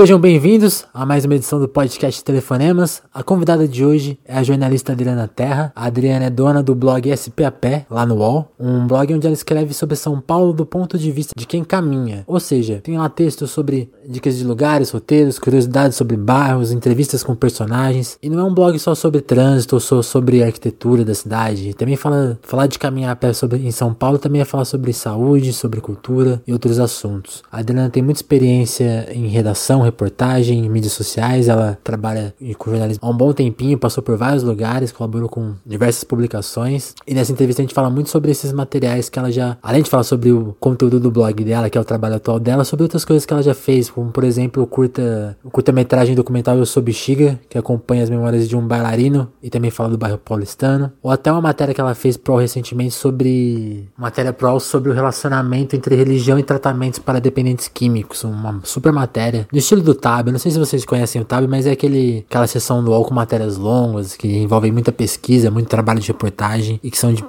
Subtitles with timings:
[0.00, 3.02] Sejam bem-vindos a mais uma edição do podcast Telefonemas.
[3.12, 5.70] A convidada de hoje é a jornalista Adriana Terra.
[5.76, 9.74] A Adriana é dona do blog SPAP, lá no UOL, um blog onde ela escreve
[9.74, 12.24] sobre São Paulo do ponto de vista de quem caminha.
[12.26, 17.34] Ou seja, tem lá textos sobre dicas de lugares, roteiros, curiosidades sobre bairros, entrevistas com
[17.34, 18.16] personagens.
[18.22, 21.74] E não é um blog só sobre trânsito ou só sobre arquitetura da cidade.
[21.74, 24.94] Também fala falar de caminhar a pé sobre, em São Paulo também é falar sobre
[24.94, 27.42] saúde, sobre cultura e outros assuntos.
[27.52, 31.48] A Adriana tem muita experiência em redação reportagem, mídias sociais.
[31.48, 36.04] Ela trabalha com jornalismo há um bom tempinho, passou por vários lugares, colaborou com diversas
[36.04, 36.94] publicações.
[37.06, 39.90] E nessa entrevista a gente fala muito sobre esses materiais que ela já, além de
[39.90, 43.04] falar sobre o conteúdo do blog dela, que é o trabalho atual dela, sobre outras
[43.04, 46.82] coisas que ela já fez, como por exemplo o curta, o curta-metragem documental Eu Sou
[46.82, 51.10] Bexiga, que acompanha as memórias de um bailarino e também fala do bairro paulistano, ou
[51.10, 55.94] até uma matéria que ela fez pro recentemente sobre matéria pro sobre o relacionamento entre
[55.94, 60.28] religião e tratamentos para dependentes químicos, uma super matéria no estilo do Tab.
[60.28, 63.14] não sei se vocês conhecem o Tab, mas é aquele, aquela sessão do UOL com
[63.14, 67.24] matérias longas, que envolvem muita pesquisa, muito trabalho de reportagem e que são de,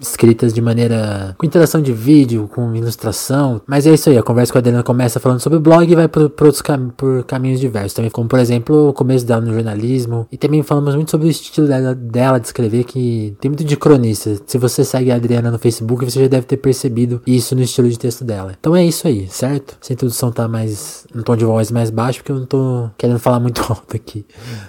[0.00, 1.34] escritas de maneira.
[1.38, 3.60] com interação de vídeo, com ilustração.
[3.66, 5.94] Mas é isso aí, a conversa com a Adriana começa falando sobre o blog e
[5.94, 7.94] vai por, por outros cam por caminhos diversos.
[7.94, 10.26] Também, como por exemplo, o começo dela no jornalismo.
[10.30, 13.76] E também falamos muito sobre o estilo dela, dela de escrever, que tem muito de
[13.76, 14.36] cronista.
[14.46, 17.88] Se você segue a Adriana no Facebook, você já deve ter percebido isso no estilo
[17.88, 18.54] de texto dela.
[18.58, 19.76] Então é isso aí, certo?
[19.80, 21.06] Essa introdução tá mais.
[21.14, 24.24] um tom de voz mais baixo porque eu não tô querendo falar muito alto aqui.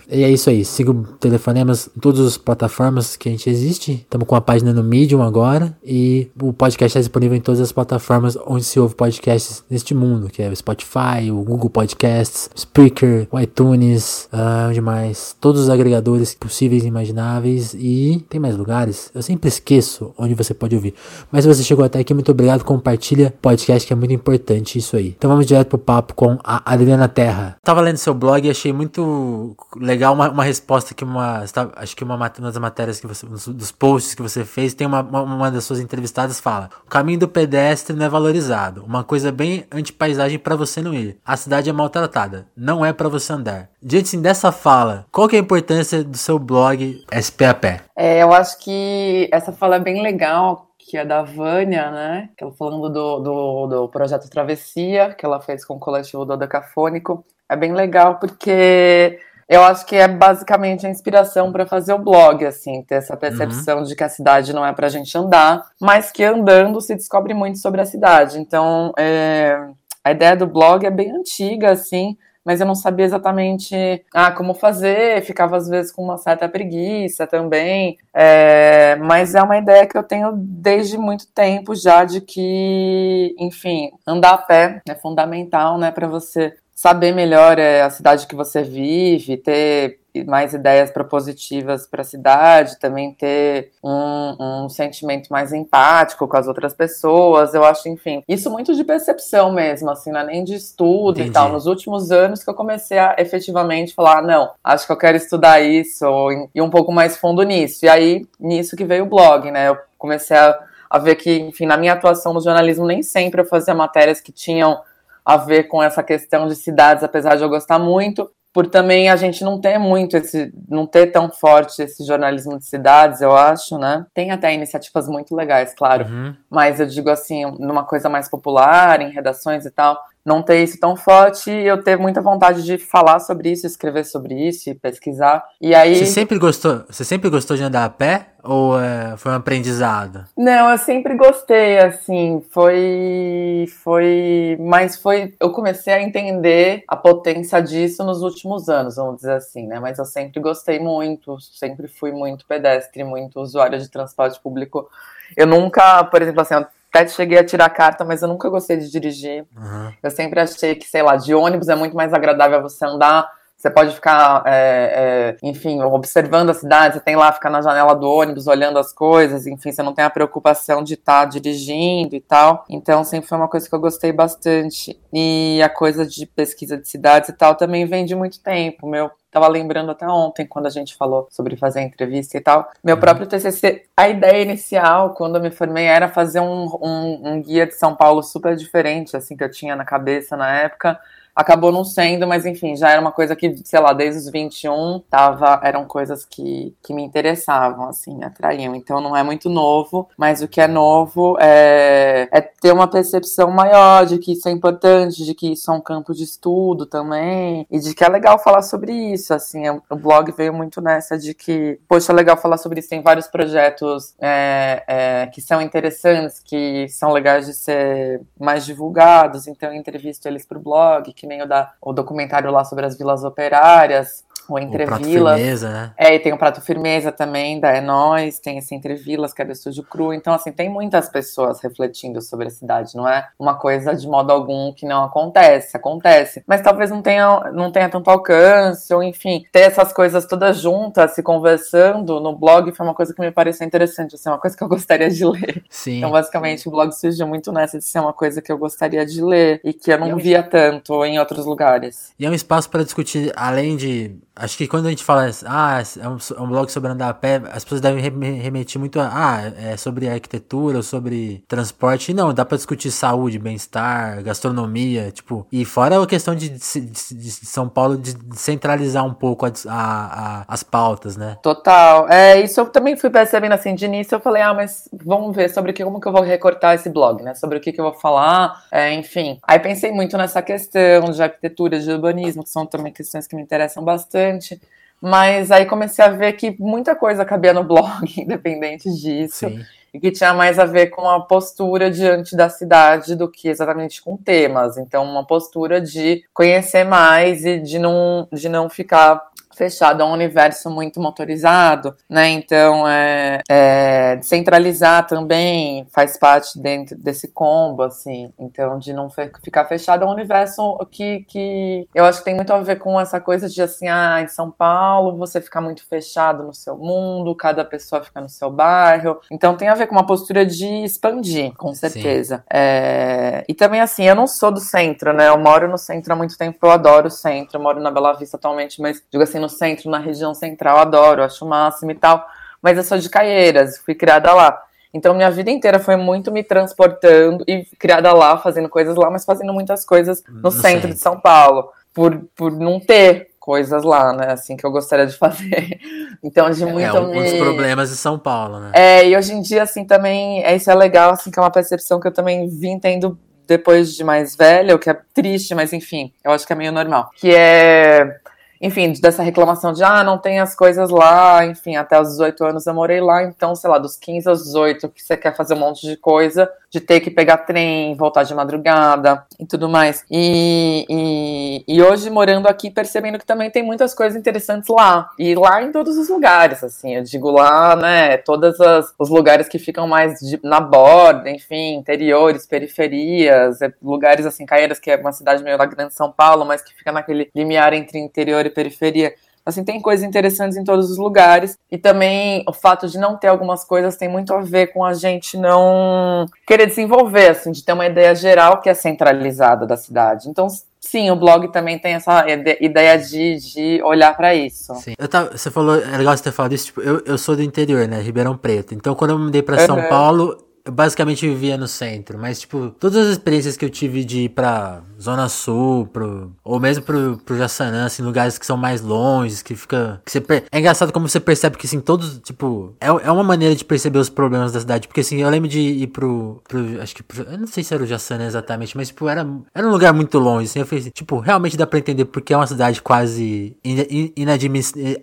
[0.10, 0.64] E é isso aí.
[0.64, 3.94] Siga o Telefonemas em todas as plataformas que a gente existe.
[3.94, 5.76] Estamos com a página no Medium agora.
[5.84, 10.28] E o podcast é disponível em todas as plataformas onde se ouve podcasts neste mundo,
[10.28, 15.36] que é o Spotify, o Google Podcasts, Spreaker, o iTunes, uh, onde mais?
[15.40, 17.74] Todos os agregadores possíveis e imagináveis.
[17.74, 19.10] E tem mais lugares.
[19.16, 20.94] Eu sempre esqueço onde você pode ouvir.
[21.32, 22.64] Mas se você chegou até aqui, muito obrigado.
[22.64, 25.16] Compartilha podcast que é muito importante isso aí.
[25.18, 27.58] Então vamos direto pro papo com a Adriana na Terra.
[27.64, 31.44] Tava lendo seu blog e achei muito legal uma, uma resposta que uma.
[31.76, 33.26] Acho que uma, uma das matérias que você.
[33.26, 37.20] dos posts que você fez, tem uma, uma, uma das suas entrevistadas fala: O caminho
[37.20, 38.84] do pedestre não é valorizado.
[38.84, 41.18] Uma coisa bem anti-paisagem para você não ir.
[41.26, 42.48] A cidade é maltratada.
[42.56, 43.70] Não é para você andar.
[43.82, 47.82] Diante assim, dessa fala, qual que é a importância do seu blog SPAP?
[47.96, 52.30] É, eu acho que essa fala é bem legal que é da Vânia, né?
[52.40, 57.26] Ela falando do, do, do projeto Travessia, que ela fez com o coletivo Dodecafônico.
[57.50, 62.46] É bem legal porque eu acho que é basicamente a inspiração para fazer o blog,
[62.46, 63.84] assim, ter essa percepção uhum.
[63.84, 67.34] de que a cidade não é para a gente andar, mas que andando se descobre
[67.34, 68.40] muito sobre a cidade.
[68.40, 69.58] Então, é,
[70.06, 73.76] a ideia do blog é bem antiga, assim, mas eu não sabia exatamente
[74.14, 77.98] ah, como fazer, ficava às vezes com uma certa preguiça também.
[78.14, 83.92] É, mas é uma ideia que eu tenho desde muito tempo já de que, enfim,
[84.08, 88.62] andar a pé é fundamental, né, para você saber melhor é, a cidade que você
[88.62, 96.28] vive, ter mais ideias propositivas para a cidade, também ter um, um, sentimento mais empático
[96.28, 97.56] com as outras pessoas.
[97.56, 101.30] Eu acho, enfim, isso muito de percepção mesmo, assim, não é nem de estudo Entendi.
[101.30, 101.50] e tal.
[101.50, 105.18] Nos últimos anos que eu comecei a efetivamente falar, ah, não, acho que eu quero
[105.18, 106.06] estudar isso
[106.54, 107.86] e um pouco mais fundo nisso.
[107.86, 109.68] E aí, nisso que veio o blog, né?
[109.70, 113.46] Eu comecei a, a ver que, enfim, na minha atuação no jornalismo, nem sempre eu
[113.46, 114.80] fazia matérias que tinham
[115.28, 119.18] a ver com essa questão de cidades, apesar de eu gostar muito, por também a
[119.18, 123.78] gente não ter muito esse, não ter tão forte esse jornalismo de cidades, eu acho,
[123.78, 124.06] né?
[124.14, 126.34] Tem até iniciativas muito legais, claro, uhum.
[126.50, 130.78] mas eu digo assim, numa coisa mais popular, em redações e tal, não ter isso
[130.78, 134.76] tão forte e eu ter muita vontade de falar sobre isso, escrever sobre isso e
[134.76, 135.42] pesquisar.
[135.62, 139.32] E aí Você sempre gostou, você sempre gostou de andar a pé ou é, foi
[139.32, 140.26] um aprendizado?
[140.38, 147.62] Não, eu sempre gostei, assim, foi foi, mas foi eu comecei a entender a potência
[147.62, 149.80] disso nos últimos anos, vamos dizer assim, né?
[149.80, 154.90] Mas eu sempre gostei muito, sempre fui muito pedestre, muito usuária de transporte público.
[155.36, 156.54] Eu nunca, por exemplo, assim,
[156.98, 159.46] até cheguei a tirar carta, mas eu nunca gostei de dirigir.
[159.56, 159.94] Uhum.
[160.02, 163.30] Eu sempre achei que, sei lá, de ônibus é muito mais agradável você andar.
[163.68, 167.94] Você pode ficar, é, é, enfim, observando a cidade, você tem lá, ficar na janela
[167.94, 172.16] do ônibus, olhando as coisas, enfim, você não tem a preocupação de estar tá dirigindo
[172.16, 172.64] e tal.
[172.70, 174.98] Então, sempre foi uma coisa que eu gostei bastante.
[175.12, 178.88] E a coisa de pesquisa de cidades e tal também vem de muito tempo.
[178.88, 182.72] Meu Tava lembrando até ontem, quando a gente falou sobre fazer a entrevista e tal.
[182.82, 183.02] Meu uhum.
[183.02, 187.68] próprio TCC, a ideia inicial, quando eu me formei, era fazer um, um, um guia
[187.68, 190.98] de São Paulo super diferente, assim, que eu tinha na cabeça na época
[191.38, 195.00] acabou não sendo, mas enfim, já era uma coisa que, sei lá, desde os 21
[195.08, 198.74] tava, eram coisas que, que me interessavam, assim, me atraíam.
[198.74, 203.52] Então não é muito novo, mas o que é novo é, é ter uma percepção
[203.52, 207.68] maior de que isso é importante, de que isso é um campo de estudo também,
[207.70, 211.36] e de que é legal falar sobre isso, assim, o blog veio muito nessa de
[211.36, 216.40] que, poxa, é legal falar sobre isso, tem vários projetos é, é, que são interessantes,
[216.40, 221.46] que são legais de ser mais divulgados, então eu entrevisto eles pro blog, que o,
[221.46, 225.38] da, o documentário lá sobre as vilas operárias, o Entre o Vilas.
[225.38, 225.92] Firmeza, né?
[225.98, 229.42] É, e tem o Prato Firmeza também, da É Nós, tem esse Entre Vilas, que
[229.42, 230.14] é do Estúdio Cru.
[230.14, 234.32] Então, assim, tem muitas pessoas refletindo sobre a cidade, não é uma coisa de modo
[234.32, 236.44] algum que não acontece, acontece.
[236.48, 241.16] Mas talvez não tenha, não tenha tanto alcance, ou enfim, ter essas coisas todas juntas,
[241.16, 244.64] se conversando no blog foi uma coisa que me pareceu interessante, assim, uma coisa que
[244.64, 245.64] eu gostaria de ler.
[245.70, 245.98] Sim.
[245.98, 249.22] Então, basicamente, o blog surgiu muito nessa de ser uma coisa que eu gostaria de
[249.22, 252.14] ler e que eu não é via tanto em outros lugares.
[252.20, 255.82] E é um espaço para discutir, além de Acho que quando a gente fala, ah,
[255.82, 259.10] é um, é um blog sobre andar a pé, as pessoas devem remeter muito a,
[259.12, 262.14] ah, é sobre arquitetura, sobre transporte.
[262.14, 265.48] Não, dá para discutir saúde, bem-estar, gastronomia, tipo.
[265.52, 270.46] E fora a questão de, de, de São Paulo de centralizar um pouco a, a,
[270.48, 271.38] as pautas, né?
[271.42, 272.08] Total.
[272.10, 275.50] É, isso eu também fui percebendo assim, de início eu falei, ah, mas vamos ver
[275.50, 277.34] sobre que, como que eu vou recortar esse blog, né?
[277.34, 279.40] Sobre o que, que eu vou falar, é, enfim.
[279.44, 283.42] Aí pensei muito nessa questão de arquitetura, de urbanismo, que são também questões que me
[283.42, 284.62] interessam bastante bastante.
[285.02, 289.48] Mas aí comecei a ver que muita coisa cabia no blog, independente disso.
[289.48, 289.64] Sim.
[289.94, 294.02] E que tinha mais a ver com a postura diante da cidade do que exatamente
[294.02, 294.78] com temas.
[294.78, 299.24] Então, uma postura de conhecer mais e de não, de não ficar
[299.58, 302.30] fechado a um universo muito motorizado, né?
[302.30, 308.32] Então, é, é, centralizar também faz parte dentro desse combo, assim.
[308.38, 312.54] Então, de não ficar fechado a um universo que, que eu acho que tem muito
[312.54, 316.44] a ver com essa coisa de, assim, ah, em São Paulo você fica muito fechado
[316.44, 319.20] no seu mundo, cada pessoa fica no seu bairro.
[319.32, 322.44] Então, tem a ver com uma postura de expandir, com certeza.
[322.54, 325.30] É, e também, assim, eu não sou do centro, né?
[325.30, 328.14] Eu moro no centro há muito tempo, eu adoro o centro, eu moro na Bela
[328.14, 331.96] Vista atualmente, mas, digo assim, no centro, na região central, adoro, acho o máximo e
[331.96, 332.28] tal.
[332.62, 334.62] Mas eu sou de Caieiras, fui criada lá.
[334.94, 339.26] Então, minha vida inteira foi muito me transportando e criada lá, fazendo coisas lá, mas
[339.26, 343.84] fazendo muitas coisas no, no centro, centro de São Paulo, por, por não ter coisas
[343.84, 344.32] lá, né?
[344.32, 345.80] Assim que eu gostaria de fazer.
[346.24, 346.98] Então, de muito.
[346.98, 347.22] É, um me...
[347.22, 348.72] dos problemas de São Paulo, né?
[348.74, 351.52] É, e hoje em dia, assim, também, é, isso é legal, assim, que é uma
[351.52, 355.74] percepção que eu também vim tendo depois de mais velha, o que é triste, mas
[355.74, 357.12] enfim, eu acho que é meio normal.
[357.16, 358.20] Que é
[358.62, 362.68] enfim, dessa reclamação de, ah, não tem as coisas lá, enfim, até os 18 anos
[362.68, 365.60] eu morei lá, então, sei lá, dos 15 aos 18, que você quer fazer um
[365.60, 370.04] monte de coisa, de ter que pegar trem, voltar de madrugada e tudo mais.
[370.12, 375.10] E, e, e, hoje, morando aqui, percebendo que também tem muitas coisas interessantes lá.
[375.18, 378.58] E lá em todos os lugares, assim, eu digo lá, né, todos
[379.00, 384.80] os lugares que ficam mais de, na borda, enfim, interiores, periferias, é, lugares assim, Caieiras,
[384.80, 388.00] que é uma cidade meio da grande São Paulo, mas que fica naquele limiar entre
[388.00, 389.14] interior e periferia.
[389.46, 391.58] Assim, tem coisas interessantes em todos os lugares.
[391.72, 394.94] E também o fato de não ter algumas coisas tem muito a ver com a
[394.94, 400.30] gente não querer desenvolver, assim, de ter uma ideia geral que é centralizada da cidade.
[400.30, 400.48] Então,
[400.80, 402.26] Sim, o blog também tem essa
[402.62, 404.74] ideia de, de olhar para isso.
[404.76, 404.94] Sim.
[404.98, 407.44] Eu tava, você falou, é legal você ter falado isso, tipo, eu, eu sou do
[407.44, 408.74] interior, né, Ribeirão Preto.
[408.74, 409.66] Então, quando eu me mudei para uhum.
[409.66, 414.04] São Paulo, eu basicamente vivia no centro, mas, tipo, todas as experiências que eu tive
[414.04, 418.58] de ir pra Zona Sul, pro, ou mesmo pro, pro Jaçanã, assim, lugares que são
[418.58, 420.02] mais longe, que fica.
[420.06, 420.24] Que você.
[420.52, 423.98] É engraçado como você percebe que, assim, todos, tipo, é, é uma maneira de perceber
[423.98, 426.42] os problemas da cidade, porque, assim, eu lembro de ir pro.
[426.48, 427.02] pro acho que.
[427.02, 429.94] Pro, eu não sei se era o Jaçanã exatamente, mas, tipo, era, era um lugar
[429.94, 433.56] muito longe, assim, eu falei, tipo, realmente dá pra entender porque é uma cidade quase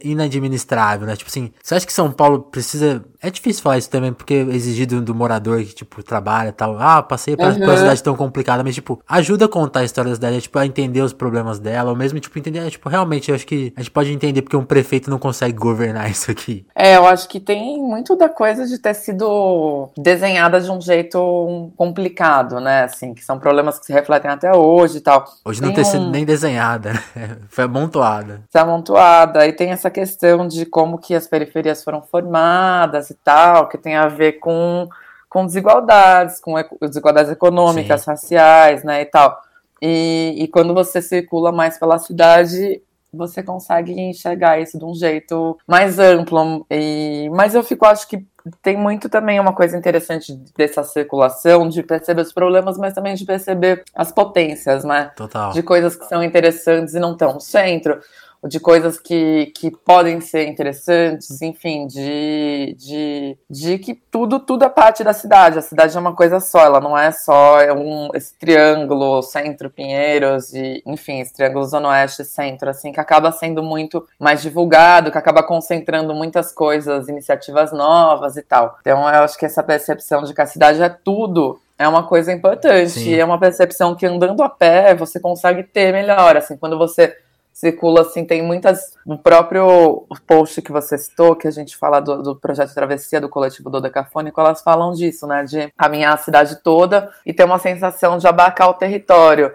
[0.03, 1.17] inadministrável, né?
[1.17, 3.03] Tipo assim, você acha que São Paulo precisa.
[3.25, 6.77] É difícil falar isso também, porque exigido do morador que, tipo, trabalha e tal.
[6.79, 7.59] Ah, passei pra, uhum.
[7.59, 10.59] pra cidade tão complicada, mas, tipo, ajuda a contar a história da cidade, é, tipo,
[10.59, 13.73] a entender os problemas dela, ou mesmo, tipo, entender, é, tipo, realmente, eu acho que
[13.77, 16.67] a gente pode entender porque um prefeito não consegue governar isso aqui.
[16.75, 21.73] É, eu acho que tem muito da coisa de ter sido desenhada de um jeito
[21.79, 25.25] complicado, né, assim, que são problemas que se refletem até hoje e tal.
[25.47, 25.85] Hoje tem não ter um...
[25.85, 27.39] sido nem desenhada, né?
[27.49, 28.43] foi amontoada.
[28.51, 33.79] Foi amontoada, e tem essa questão de como que as periferias foram formadas tal, que
[33.79, 34.89] tem a ver com
[35.35, 38.11] com desigualdades, com desigualdades econômicas, Sim.
[38.13, 39.37] raciais, né, e tal.
[39.83, 42.81] E, e, quando você circula mais pela cidade,
[43.13, 46.65] você consegue enxergar isso de um jeito mais amplo.
[46.71, 48.25] E, mas eu fico, acho que
[48.63, 53.25] tem muito também uma coisa interessante dessa circulação, de perceber os problemas, mas também de
[53.25, 55.11] perceber as potências, né?
[55.17, 55.51] Total.
[55.51, 57.99] De coisas que são interessantes e não estão no centro
[58.47, 64.69] de coisas que, que podem ser interessantes, enfim, de, de, de que tudo, tudo é
[64.69, 65.59] parte da cidade.
[65.59, 70.53] A cidade é uma coisa só, ela não é só um, esse triângulo centro Pinheiros
[70.53, 75.19] e, enfim, esse triângulo zona oeste centro, assim, que acaba sendo muito mais divulgado, que
[75.19, 78.77] acaba concentrando muitas coisas, iniciativas novas e tal.
[78.81, 82.33] Então, eu acho que essa percepção de que a cidade é tudo é uma coisa
[82.33, 82.91] importante.
[82.91, 83.15] Sim.
[83.15, 86.37] É uma percepção que andando a pé você consegue ter melhor.
[86.37, 87.17] Assim, quando você
[87.55, 88.95] circula assim, tem muitas.
[89.07, 93.29] No próprio post que você citou, que a gente fala do, do projeto Travessia do
[93.29, 95.45] coletivo Dodecafônico, elas falam disso, né?
[95.45, 99.53] De caminhar a cidade toda e ter uma sensação de abarcar o território.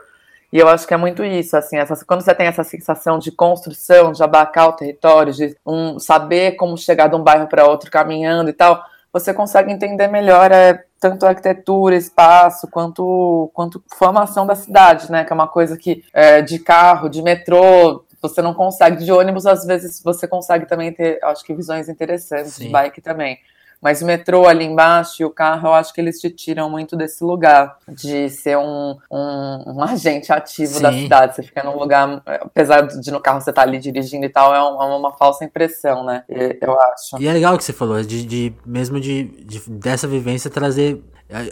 [0.52, 3.32] E eu acho que é muito isso, assim, essa, quando você tem essa sensação de
[3.32, 7.92] construção, de abarcar o território, de um, saber como chegar de um bairro para outro
[7.92, 14.56] caminhando e tal, você consegue entender melhor é, tanto arquitetura, espaço, quanto, quanto formação da
[14.56, 15.24] cidade, né?
[15.24, 19.46] Que é uma coisa que é, de carro, de metrô, você não consegue, de ônibus,
[19.46, 22.66] às vezes você consegue também ter, acho que, visões interessantes, Sim.
[22.66, 23.38] de bike também.
[23.82, 26.98] Mas o metrô ali embaixo e o carro, eu acho que eles te tiram muito
[26.98, 30.82] desse lugar de ser um, um, um agente ativo Sim.
[30.82, 31.36] da cidade.
[31.36, 34.54] Você fica num lugar, apesar de no carro você estar tá ali dirigindo e tal,
[34.54, 36.24] é, um, é uma falsa impressão, né?
[36.28, 37.22] Eu acho.
[37.22, 41.02] E é legal o que você falou, de, de mesmo de, de dessa vivência trazer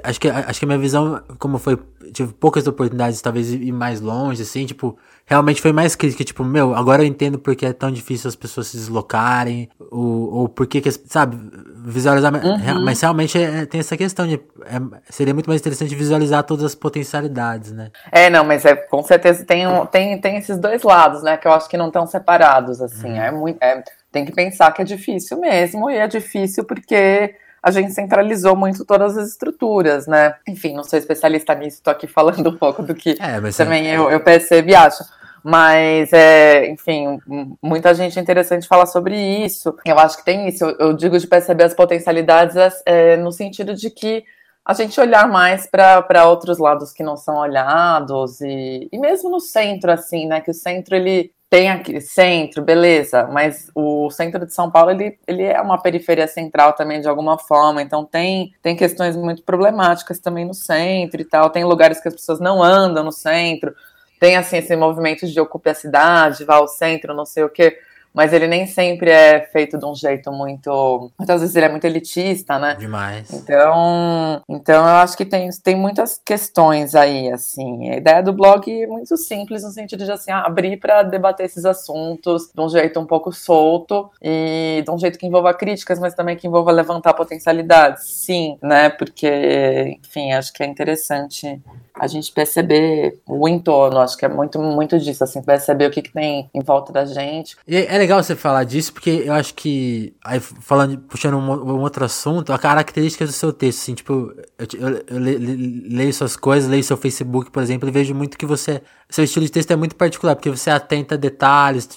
[0.04, 1.78] Acho que, acho que a minha visão, como foi,
[2.12, 6.74] tive poucas oportunidades, talvez ir mais longe, assim, tipo, realmente foi mais crítica, tipo, meu,
[6.74, 10.82] agora eu entendo porque é tão difícil as pessoas se deslocarem, ou, ou por que,
[10.92, 11.38] sabe,
[11.86, 12.84] visualizar, uhum.
[12.84, 16.74] mas realmente é, tem essa questão de, é, seria muito mais interessante visualizar todas as
[16.74, 17.92] potencialidades, né?
[18.12, 21.48] É, não, mas é, com certeza tem, um, tem, tem esses dois lados, né, que
[21.48, 23.22] eu acho que não estão separados, assim, uhum.
[23.22, 27.36] é muito, é, tem que pensar que é difícil mesmo, e é difícil porque
[27.68, 30.36] a gente centralizou muito todas as estruturas, né?
[30.48, 33.98] Enfim, não sou especialista nisso, tô aqui falando um pouco do que é, também é...
[33.98, 35.04] eu, eu percebo e acho.
[35.44, 37.20] Mas, é, enfim,
[37.62, 39.76] muita gente é interessante falar sobre isso.
[39.86, 40.64] Eu acho que tem isso.
[40.64, 42.56] Eu, eu digo de perceber as potencialidades
[42.86, 44.24] é, no sentido de que
[44.66, 49.40] a gente olhar mais para outros lados que não são olhados e, e mesmo no
[49.40, 50.42] centro, assim, né?
[50.42, 55.18] Que o centro ele tem aqui centro, beleza, mas o centro de São Paulo ele,
[55.26, 60.20] ele é uma periferia central também de alguma forma, então tem, tem questões muito problemáticas
[60.20, 63.74] também no centro e tal, tem lugares que as pessoas não andam no centro,
[64.20, 67.78] tem assim esse movimento de ocupe a cidade, vá ao centro, não sei o quê
[68.18, 71.12] mas ele nem sempre é feito de um jeito muito.
[71.20, 72.74] Muitas vezes ele é muito elitista, né?
[72.74, 73.32] Demais.
[73.32, 77.92] Então, então eu acho que tem, tem muitas questões aí, assim.
[77.92, 81.64] A ideia do blog é muito simples, no sentido de assim, abrir para debater esses
[81.64, 86.16] assuntos de um jeito um pouco solto e de um jeito que envolva críticas, mas
[86.16, 88.04] também que envolva levantar potencialidades.
[88.04, 88.90] Sim, né?
[88.90, 91.62] Porque, enfim, acho que é interessante
[92.00, 96.02] a gente perceber o entorno, acho que é muito, muito disso, assim, perceber o que,
[96.02, 97.58] que tem em volta da gente.
[97.68, 101.82] E é legal você falar disso, porque eu acho que, aí falando, puxando um, um
[101.82, 106.70] outro assunto, a característica do seu texto, assim, tipo, eu, eu, eu leio suas coisas,
[106.70, 109.76] leio seu Facebook, por exemplo, e vejo muito que você, seu estilo de texto é
[109.76, 111.88] muito particular, porque você atenta a detalhes,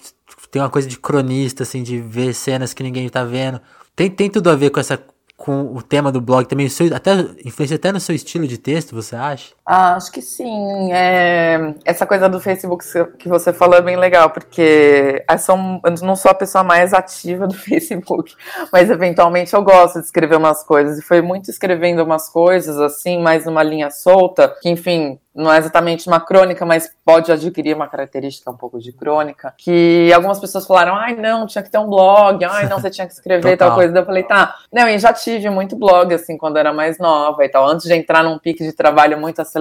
[0.50, 3.60] tem uma coisa de cronista, assim, de ver cenas que ninguém tá vendo.
[3.94, 5.00] Tem, tem tudo a ver com essa
[5.36, 7.12] com o tema do blog também, seu, até
[7.46, 9.54] influencia até no seu estilo de texto, você acha?
[9.72, 10.92] Ah, acho que sim.
[10.92, 12.84] É, essa coisa do Facebook
[13.16, 16.92] que você falou é bem legal, porque eu, sou, eu não sou a pessoa mais
[16.92, 18.34] ativa do Facebook,
[18.72, 20.98] mas eventualmente eu gosto de escrever umas coisas.
[20.98, 25.58] E foi muito escrevendo umas coisas, assim, mais numa linha solta, que, enfim, não é
[25.58, 30.66] exatamente uma crônica, mas pode adquirir uma característica um pouco de crônica, que algumas pessoas
[30.66, 33.74] falaram, ai não, tinha que ter um blog, ai não, você tinha que escrever tal
[33.74, 33.96] coisa.
[33.96, 37.48] Eu falei, tá, não, e já tive muito blog, assim, quando era mais nova e
[37.48, 39.59] tal, antes de entrar num pique de trabalho muito acelerado,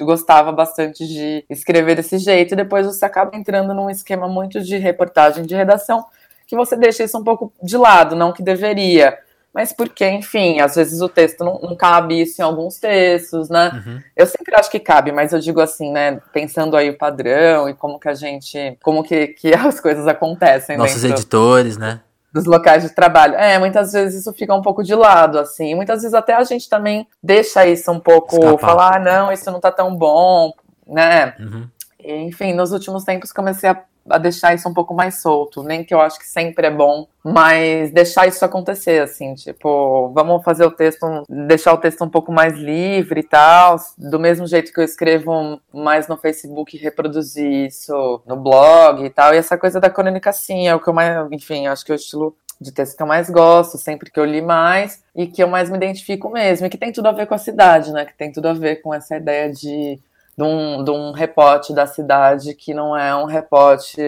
[0.00, 4.76] gostava bastante de escrever desse jeito, e depois você acaba entrando num esquema muito de
[4.76, 6.04] reportagem, de redação,
[6.46, 9.18] que você deixa isso um pouco de lado, não que deveria
[9.56, 13.70] mas porque, enfim, às vezes o texto não, não cabe isso em alguns textos, né?
[13.72, 14.02] Uhum.
[14.14, 16.20] Eu sempre acho que cabe, mas eu digo assim, né?
[16.30, 20.76] Pensando aí o padrão e como que a gente, como que, que as coisas acontecem.
[20.76, 22.00] Nossos editores, né?
[22.36, 23.34] Dos locais de trabalho.
[23.34, 25.74] É, muitas vezes isso fica um pouco de lado, assim.
[25.74, 28.58] Muitas vezes até a gente também deixa isso um pouco, Escapar.
[28.58, 30.52] falar, ah, não, isso não tá tão bom,
[30.86, 31.34] né?
[31.40, 31.66] Uhum.
[31.98, 35.62] Enfim, nos últimos tempos comecei a a deixar isso um pouco mais solto.
[35.62, 40.42] Nem que eu acho que sempre é bom, mas deixar isso acontecer, assim, tipo, vamos
[40.44, 43.76] fazer o texto, deixar o texto um pouco mais livre e tal.
[43.98, 49.34] Do mesmo jeito que eu escrevo mais no Facebook, reproduzir isso no blog e tal.
[49.34, 51.30] E essa coisa da crônica, sim, é o que eu mais.
[51.32, 54.24] Enfim, acho que é o estilo de texto que eu mais gosto, sempre que eu
[54.24, 57.26] li mais, e que eu mais me identifico mesmo, e que tem tudo a ver
[57.26, 58.04] com a cidade, né?
[58.04, 59.98] Que tem tudo a ver com essa ideia de
[60.36, 64.00] de um, de um reporte da cidade que não é um reporte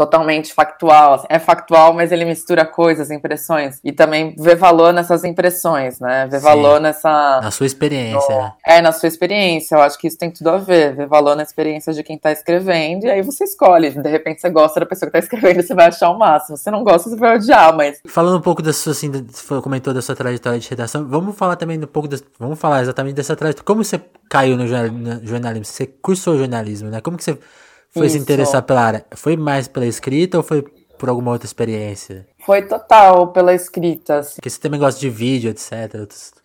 [0.00, 1.14] totalmente factual.
[1.14, 1.26] Assim.
[1.28, 3.78] É factual, mas ele mistura coisas, impressões.
[3.84, 6.26] E também vê valor nessas impressões, né?
[6.26, 6.44] Vê Sim.
[6.44, 7.40] valor nessa.
[7.42, 8.34] Na sua experiência.
[8.34, 8.52] No...
[8.66, 9.74] É, na sua experiência.
[9.74, 10.96] Eu acho que isso tem tudo a ver.
[10.96, 13.04] Vê valor na experiência de quem tá escrevendo.
[13.04, 13.90] E aí você escolhe.
[13.90, 16.56] De repente você gosta da pessoa que tá escrevendo, você vai achar o máximo.
[16.56, 18.00] Se não gosta, você vai odiar, mas.
[18.06, 21.56] Falando um pouco da sua, assim, você comentou da sua trajetória de redação, vamos falar
[21.56, 22.08] também um pouco.
[22.08, 22.24] Das...
[22.38, 23.66] Vamos falar exatamente dessa trajetória.
[23.66, 25.64] Como você caiu no jornalismo?
[25.64, 27.02] Você cursou jornalismo, né?
[27.02, 27.38] Como que você
[27.92, 28.16] foi Isso.
[28.16, 29.04] se interessar pela área?
[29.12, 30.64] Foi mais pela escrita ou foi
[31.00, 32.26] por alguma outra experiência?
[32.44, 34.18] Foi total pela escrita.
[34.18, 34.34] Assim.
[34.36, 35.72] Porque você também gosta de vídeo, etc.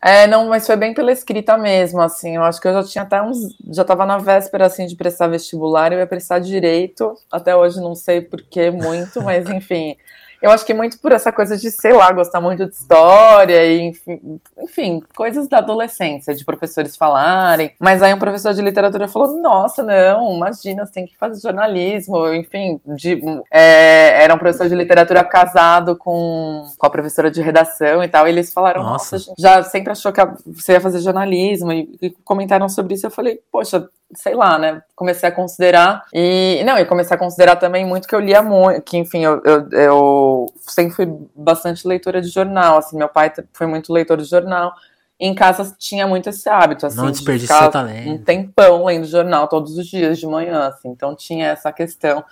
[0.02, 2.38] É, não, mas foi bem pela escrita mesmo, assim.
[2.38, 3.38] Eu acho que eu já tinha até uns.
[3.70, 5.92] Já tava na véspera, assim, de prestar vestibular.
[5.92, 7.16] Eu ia prestar direito.
[7.30, 9.98] Até hoje não sei por que muito, mas enfim.
[10.42, 13.82] Eu acho que muito por essa coisa de, sei lá, gostar muito de história e,
[13.82, 17.72] enfim, enfim, coisas da adolescência, de professores falarem.
[17.80, 22.34] Mas aí um professor de literatura falou: Nossa, não, imagina, você tem que fazer jornalismo.
[22.34, 28.04] Enfim, de, é, era um professor de literatura casado com, com a professora de redação
[28.04, 28.27] e tal.
[28.27, 31.72] E eles falaram: Nossa, Nossa já sempre achou que você ia fazer jornalismo.
[31.72, 33.06] E, e comentaram sobre isso.
[33.06, 34.81] Eu falei: Poxa, sei lá, né?
[34.95, 36.03] Comecei a considerar.
[36.13, 39.41] E, não, e comecei a considerar também muito que eu lia muito, que, enfim, eu,
[39.43, 44.25] eu, eu sempre fui bastante leitora de jornal, assim, meu pai foi muito leitor de
[44.25, 44.74] jornal.
[45.19, 48.10] em casa tinha muito esse hábito, assim, não de seu talento.
[48.10, 52.24] um tempão lendo jornal todos os dias de manhã, assim, então tinha essa questão.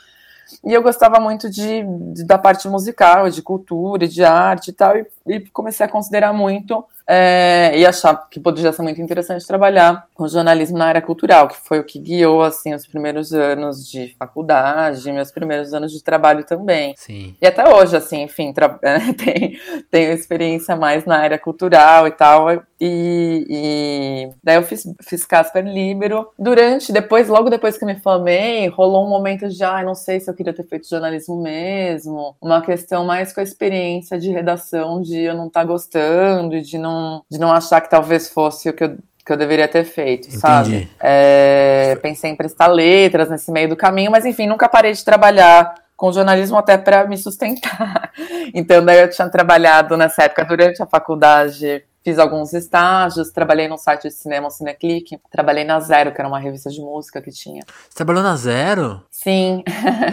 [0.64, 4.98] E eu gostava muito de, de da parte musical, de cultura, de arte e tal,
[4.98, 10.08] e, e comecei a considerar muito é, e achar que poderia ser muito interessante trabalhar
[10.14, 14.16] com jornalismo na área cultural, que foi o que guiou assim os primeiros anos de
[14.18, 16.94] faculdade, meus primeiros anos de trabalho também.
[16.98, 17.36] Sim.
[17.42, 18.54] E até hoje, assim, enfim,
[19.18, 19.60] tem,
[19.92, 22.48] tenho experiência mais na área cultural e tal.
[22.80, 26.28] E, e daí eu fiz, fiz Casper Libero.
[26.38, 30.30] Durante, depois, logo depois que me formei, rolou um momento de, ah, não sei se
[30.30, 32.36] eu queria ter feito jornalismo mesmo.
[32.42, 36.78] Uma questão mais com a experiência de redação, de eu não estar tá gostando, de
[36.78, 39.84] não não, de não achar que talvez fosse o que eu, que eu deveria ter
[39.84, 40.40] feito, Entendi.
[40.40, 40.90] sabe?
[41.00, 45.76] É, pensei em prestar letras nesse meio do caminho, mas enfim, nunca parei de trabalhar
[45.96, 48.12] com jornalismo até para me sustentar.
[48.56, 53.78] Então, daí eu tinha trabalhado nessa época durante a faculdade Fiz alguns estágios, trabalhei no
[53.78, 55.18] site de cinema, o Cineclick.
[55.32, 57.64] Trabalhei na Zero, que era uma revista de música que tinha.
[57.90, 59.02] Você trabalhou na Zero?
[59.10, 59.64] Sim.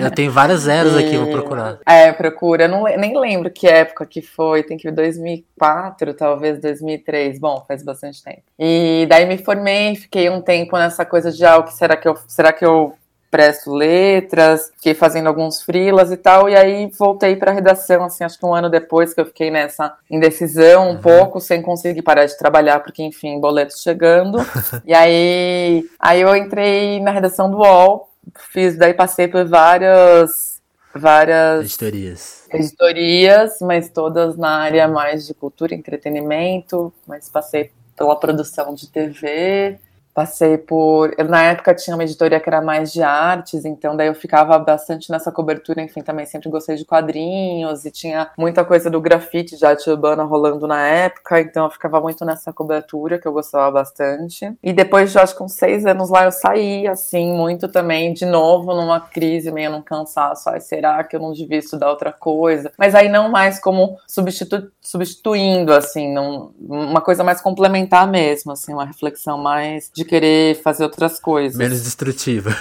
[0.01, 0.99] Eu tenho várias zeros e...
[1.05, 1.79] aqui, vou procurar.
[1.85, 2.65] É, procura.
[2.65, 4.63] Eu não, nem lembro que época que foi.
[4.63, 7.41] Tem que ver 2004, talvez 2003.
[7.41, 8.43] Bom, faz bastante tempo.
[8.57, 12.07] E daí me formei, fiquei um tempo nessa coisa de, ah, o que será que
[12.07, 12.95] eu, será que eu
[13.31, 18.39] presto letras, fiquei fazendo alguns frilas e tal, e aí voltei para redação, assim, acho
[18.39, 20.99] que um ano depois que eu fiquei nessa indecisão um uhum.
[20.99, 24.39] pouco, sem conseguir parar de trabalhar, porque, enfim, boletos chegando.
[24.85, 28.11] e aí, aí eu entrei na redação do UOL,
[28.53, 30.51] fiz, daí passei por várias
[30.93, 32.49] várias editorias.
[32.53, 38.89] Editorias, mas todas na área mais de cultura e entretenimento, mas passei pela produção de
[38.89, 39.79] TV,
[40.15, 41.15] Passei por.
[41.29, 45.11] Na época tinha uma editoria que era mais de artes, então daí eu ficava bastante
[45.11, 45.81] nessa cobertura.
[45.81, 50.25] Enfim, também sempre gostei de quadrinhos e tinha muita coisa do grafite de arte urbana
[50.25, 54.53] rolando na época, então eu ficava muito nessa cobertura que eu gostava bastante.
[54.63, 58.27] E depois de acho que uns seis anos lá eu saí, assim, muito também, de
[58.27, 60.51] novo, numa crise, meio num cansaço.
[60.51, 62.73] Ai, será que eu não devia estudar outra coisa?
[62.79, 64.71] Mas aí não mais como substitu...
[64.81, 66.53] substituindo, assim, não...
[66.61, 71.57] uma coisa mais complementar mesmo, assim, uma reflexão mais de querer fazer outras coisas.
[71.57, 72.51] Menos destrutiva.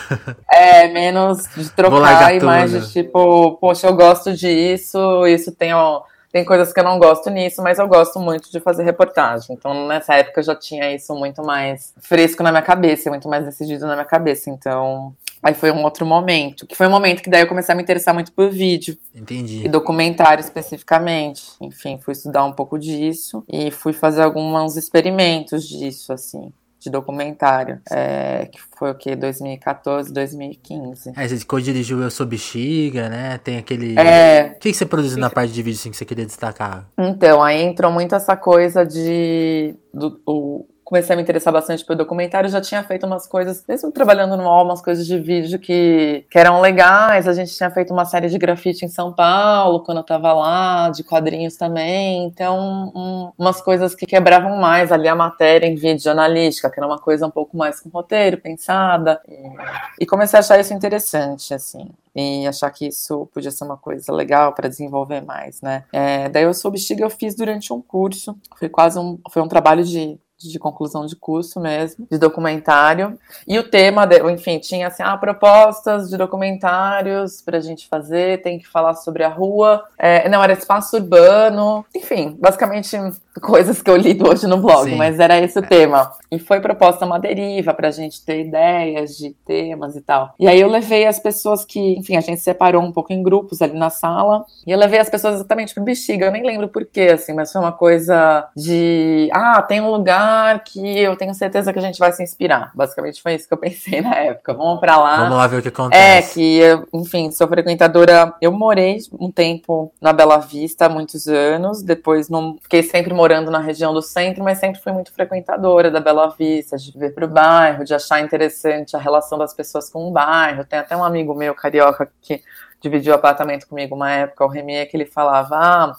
[0.52, 6.02] É, menos de trocar e mais de tipo, poxa, eu gosto disso, isso tem, ó,
[6.32, 9.56] tem coisas que eu não gosto nisso, mas eu gosto muito de fazer reportagem.
[9.56, 13.46] Então, nessa época eu já tinha isso muito mais fresco na minha cabeça, muito mais
[13.46, 14.50] decidido na minha cabeça.
[14.50, 17.76] Então, Aí foi um outro momento, que foi um momento que daí eu comecei a
[17.76, 18.98] me interessar muito por vídeo.
[19.16, 19.66] Entendi.
[19.66, 21.44] E documentário especificamente.
[21.62, 27.82] Enfim, fui estudar um pouco disso e fui fazer alguns experimentos disso, assim de documentário,
[27.92, 29.16] é, que foi o que?
[29.16, 31.14] 2014, 2015.
[31.16, 33.38] É, você co-dirigiu Eu Sou Bexiga, né?
[33.38, 34.00] Tem aquele.
[34.00, 34.54] É.
[34.56, 36.88] O que, que você produziu na parte de vídeo assim, que você queria destacar?
[36.98, 39.76] Então, aí entrou muito essa coisa de.
[39.94, 43.92] Do, o, comecei a me interessar bastante por documentário, já tinha feito umas coisas, mesmo
[43.92, 47.28] trabalhando no UOL, umas coisas de vídeo que, que eram legais.
[47.28, 50.90] A gente tinha feito uma série de grafite em São Paulo, quando eu tava lá,
[50.90, 52.26] de quadrinhos também.
[52.26, 56.88] Então, um, umas coisas que quebravam mais ali a matéria em vídeo jornalística, que era
[56.88, 59.22] uma coisa um pouco mais com roteiro, pensada.
[59.28, 63.78] E, e comecei a achar isso interessante, assim e achar que isso podia ser uma
[63.78, 65.86] coisa legal para desenvolver mais, né?
[65.94, 69.48] É, daí eu sou bexiga, eu fiz durante um curso, foi quase um, foi um
[69.48, 73.20] trabalho de de conclusão de curso mesmo, de documentário.
[73.48, 78.58] E o tema, de, enfim, tinha assim, ah, propostas de documentários pra gente fazer, tem
[78.58, 79.84] que falar sobre a rua.
[79.98, 82.98] É, não, era espaço urbano, enfim, basicamente
[83.42, 84.96] coisas que eu li hoje no blog, Sim.
[84.96, 86.12] mas era esse o tema.
[86.32, 90.34] E foi proposta uma deriva pra gente ter ideias de temas e tal.
[90.40, 93.62] E aí eu levei as pessoas que, enfim, a gente separou um pouco em grupos
[93.62, 97.10] ali na sala, e eu levei as pessoas exatamente pro bexiga, eu nem lembro porquê,
[97.14, 101.74] assim, mas foi uma coisa de, ah, tem um lugar lugar que eu tenho certeza
[101.74, 102.72] que a gente vai se inspirar.
[102.76, 104.54] Basicamente foi isso que eu pensei na época.
[104.54, 105.18] Vamos para lá.
[105.18, 106.00] Vamos lá ver o que acontece.
[106.00, 108.34] É, que, enfim, sou frequentadora.
[108.42, 111.82] Eu morei um tempo na Bela Vista, há muitos anos.
[111.82, 116.00] Depois não fiquei sempre morando na região do centro, mas sempre fui muito frequentadora da
[116.00, 120.12] Bela Vista, de ver pro bairro, de achar interessante a relação das pessoas com o
[120.12, 120.66] bairro.
[120.66, 122.42] Tem até um amigo meu, carioca, que
[122.82, 125.96] dividiu apartamento comigo uma época, o Remier, que ele falava: ah,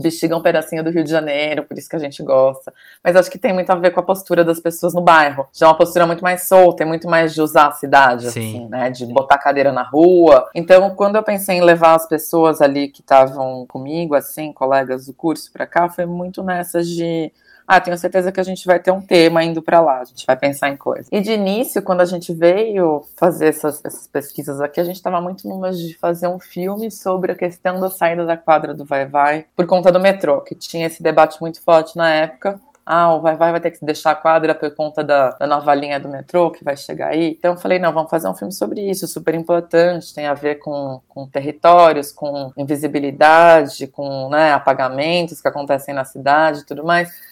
[0.00, 2.72] Bexiga é um pedacinho do Rio de Janeiro, por isso que a gente gosta.
[3.02, 5.46] Mas acho que tem muito a ver com a postura das pessoas no bairro.
[5.52, 8.40] Já é uma postura muito mais solta, é muito mais de usar a cidade, Sim.
[8.40, 8.90] assim, né?
[8.90, 10.48] De botar cadeira na rua.
[10.54, 15.12] Então, quando eu pensei em levar as pessoas ali que estavam comigo, assim, colegas do
[15.12, 17.32] curso para cá, foi muito nessas de
[17.68, 20.24] ah, tenho certeza que a gente vai ter um tema indo para lá, a gente
[20.24, 21.06] vai pensar em coisas.
[21.12, 25.20] E de início, quando a gente veio fazer essas, essas pesquisas aqui, a gente estava
[25.20, 29.04] muito numa de fazer um filme sobre a questão da saída da quadra do Vai
[29.04, 32.58] Vai por conta do metrô, que tinha esse debate muito forte na época
[32.90, 35.74] ah, o Vai Vai vai ter que deixar a quadra por conta da, da, nova
[35.74, 37.36] linha do metrô que vai chegar aí.
[37.38, 40.54] Então eu falei, não, vamos fazer um filme sobre isso, super importante, tem a ver
[40.54, 47.28] com, com territórios, com invisibilidade, com né, apagamentos que acontecem na cidade e tudo mais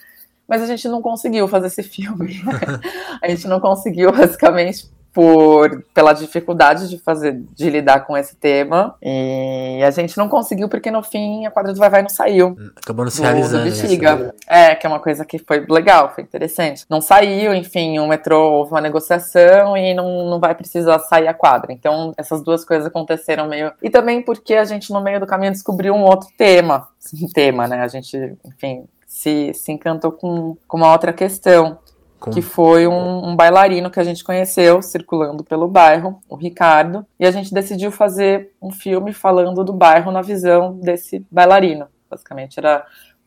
[0.49, 2.41] mas a gente não conseguiu fazer esse filme.
[3.23, 8.95] a gente não conseguiu, basicamente, por pela dificuldade de fazer de lidar com esse tema.
[9.03, 12.55] E a gente não conseguiu porque no fim a quadra do vai vai não saiu.
[12.77, 14.35] Acabou não se realizando do Bexiga.
[14.47, 16.85] é que é uma coisa que foi legal foi interessante.
[16.91, 21.33] Não saiu enfim o metrô houve uma negociação e não, não vai precisar sair a
[21.33, 21.73] quadra.
[21.73, 25.53] Então essas duas coisas aconteceram meio e também porque a gente no meio do caminho
[25.53, 26.89] descobriu um outro tema
[27.23, 27.81] um tema né?
[27.81, 28.85] A gente enfim
[29.17, 31.79] se, se encantou com, com uma outra questão,
[32.21, 32.31] com...
[32.31, 37.25] que foi um, um, bailarino que a gente conheceu circulando pelo bairro, o Ricardo, e
[37.25, 41.87] a gente decidiu fazer um filme falando do bairro na visão desse bailarino.
[42.11, 42.85] Basicamente era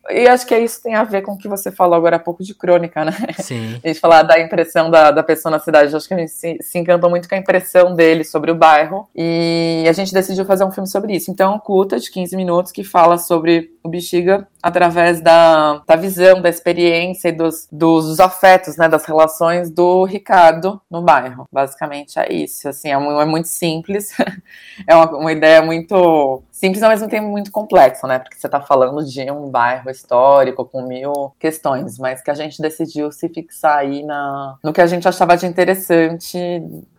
[0.08, 2.42] e acho que isso tem a ver com o que você falou agora há pouco
[2.42, 3.12] de crônica, né?
[3.38, 3.78] Sim.
[3.84, 5.94] A gente falar da impressão da, da pessoa na cidade.
[5.94, 9.08] Acho que a gente se, se encantou muito com a impressão dele sobre o bairro.
[9.14, 11.30] E a gente decidiu fazer um filme sobre isso.
[11.30, 16.48] Então, curta de 15 minutos que fala sobre o Bexiga através da, da visão, da
[16.48, 18.88] experiência e dos, dos afetos, né?
[18.88, 21.48] Das relações do Ricardo no bairro.
[21.50, 22.68] Basicamente é isso.
[22.68, 24.10] Assim, é, é muito simples.
[24.86, 28.18] é uma, uma ideia muito simples, ao mesmo tempo muito complexo, né?
[28.18, 32.60] Porque você está falando de um bairro histórico com mil questões, mas que a gente
[32.60, 36.38] decidiu se fixar aí na, no que a gente achava de interessante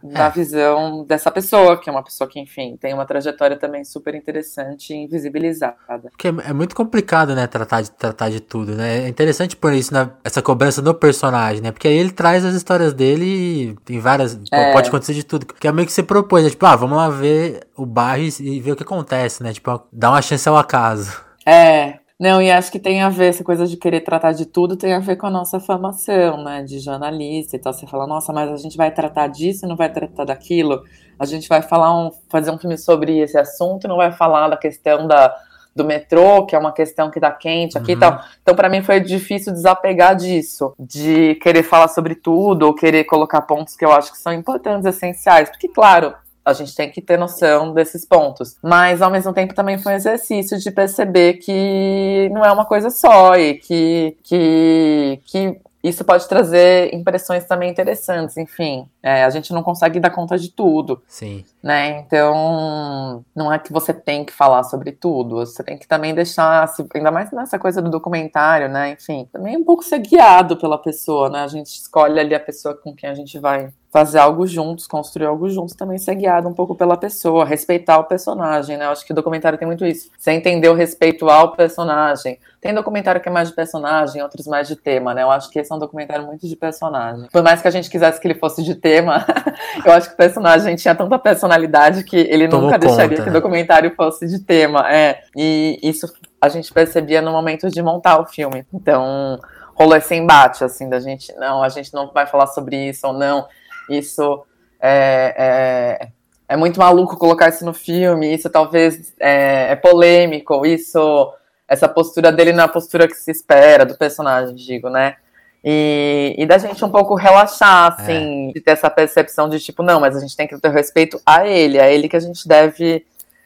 [0.01, 0.29] da é.
[0.31, 4.93] visão dessa pessoa, que é uma pessoa que, enfim, tem uma trajetória também super interessante
[4.93, 6.09] e invisibilizada.
[6.09, 9.05] Porque é, é muito complicado, né, tratar de, tratar de tudo, né?
[9.05, 11.71] É interessante por isso, né, essa cobrança do personagem, né?
[11.71, 14.39] Porque aí ele traz as histórias dele e tem várias.
[14.51, 14.73] É.
[14.73, 15.45] Pode acontecer de tudo.
[15.45, 16.49] Que é meio que você propôs, né?
[16.49, 19.53] Tipo, ah, vamos lá ver o bairro e, e ver o que acontece, né?
[19.53, 21.21] Tipo, dá uma chance ao acaso.
[21.45, 22.01] É.
[22.21, 24.93] Não, e acho que tem a ver, essa coisa de querer tratar de tudo tem
[24.93, 26.61] a ver com a nossa formação, né?
[26.61, 27.73] De jornalista e tal.
[27.73, 30.83] Você fala, nossa, mas a gente vai tratar disso, não vai tratar daquilo.
[31.17, 34.57] A gente vai falar um, fazer um filme sobre esse assunto, não vai falar da
[34.57, 35.35] questão da,
[35.75, 37.97] do metrô, que é uma questão que tá quente aqui uhum.
[37.97, 38.23] e tal.
[38.41, 43.41] Então, para mim, foi difícil desapegar disso, de querer falar sobre tudo, ou querer colocar
[43.41, 45.49] pontos que eu acho que são importantes, essenciais.
[45.49, 48.57] Porque, claro, a gente tem que ter noção desses pontos.
[48.61, 52.89] Mas, ao mesmo tempo, também foi um exercício de perceber que não é uma coisa
[52.89, 58.87] só e que, que, que isso pode trazer impressões também interessantes, enfim.
[59.01, 61.01] É, a gente não consegue dar conta de tudo.
[61.07, 61.43] Sim.
[61.61, 61.99] Né?
[61.99, 66.71] Então, não é que você tem que falar sobre tudo, você tem que também deixar,
[66.93, 68.91] ainda mais nessa coisa do documentário, né?
[68.91, 71.43] Enfim, também um pouco ser guiado pela pessoa, né?
[71.43, 75.25] A gente escolhe ali a pessoa com quem a gente vai fazer algo juntos, construir
[75.25, 78.85] algo juntos, também ser guiado um pouco pela pessoa, respeitar o personagem, né?
[78.85, 80.09] Eu acho que o documentário tem muito isso.
[80.17, 82.39] Você entender o respeito ao personagem.
[82.61, 85.23] Tem documentário que é mais de personagem, outros mais de tema, né?
[85.23, 87.27] Eu acho que esse é um documentário muito de personagem.
[87.33, 89.25] Por mais que a gente quisesse que ele fosse de tema,
[89.85, 93.29] eu acho que o personagem tinha tanta personalidade que ele Tomou nunca deixaria conta, que
[93.29, 94.89] o documentário fosse de tema.
[94.89, 95.21] É.
[95.35, 96.07] E isso
[96.39, 98.65] a gente percebia no momento de montar o filme.
[98.73, 99.37] Então,
[99.75, 103.13] rolou esse embate, assim, da gente, não, a gente não vai falar sobre isso ou
[103.13, 103.47] não.
[103.89, 104.45] Isso
[104.81, 106.07] é, é,
[106.51, 111.33] é muito maluco colocar isso no filme, isso talvez é, é, polêmico, isso,
[111.67, 115.15] essa postura dele não é a postura que se espera do personagem, digo, né?
[115.63, 118.53] E, e da gente um pouco relaxar, assim, é.
[118.53, 121.47] de ter essa percepção de tipo, não, mas a gente tem que ter respeito a
[121.47, 123.05] ele, a ele que a gente deve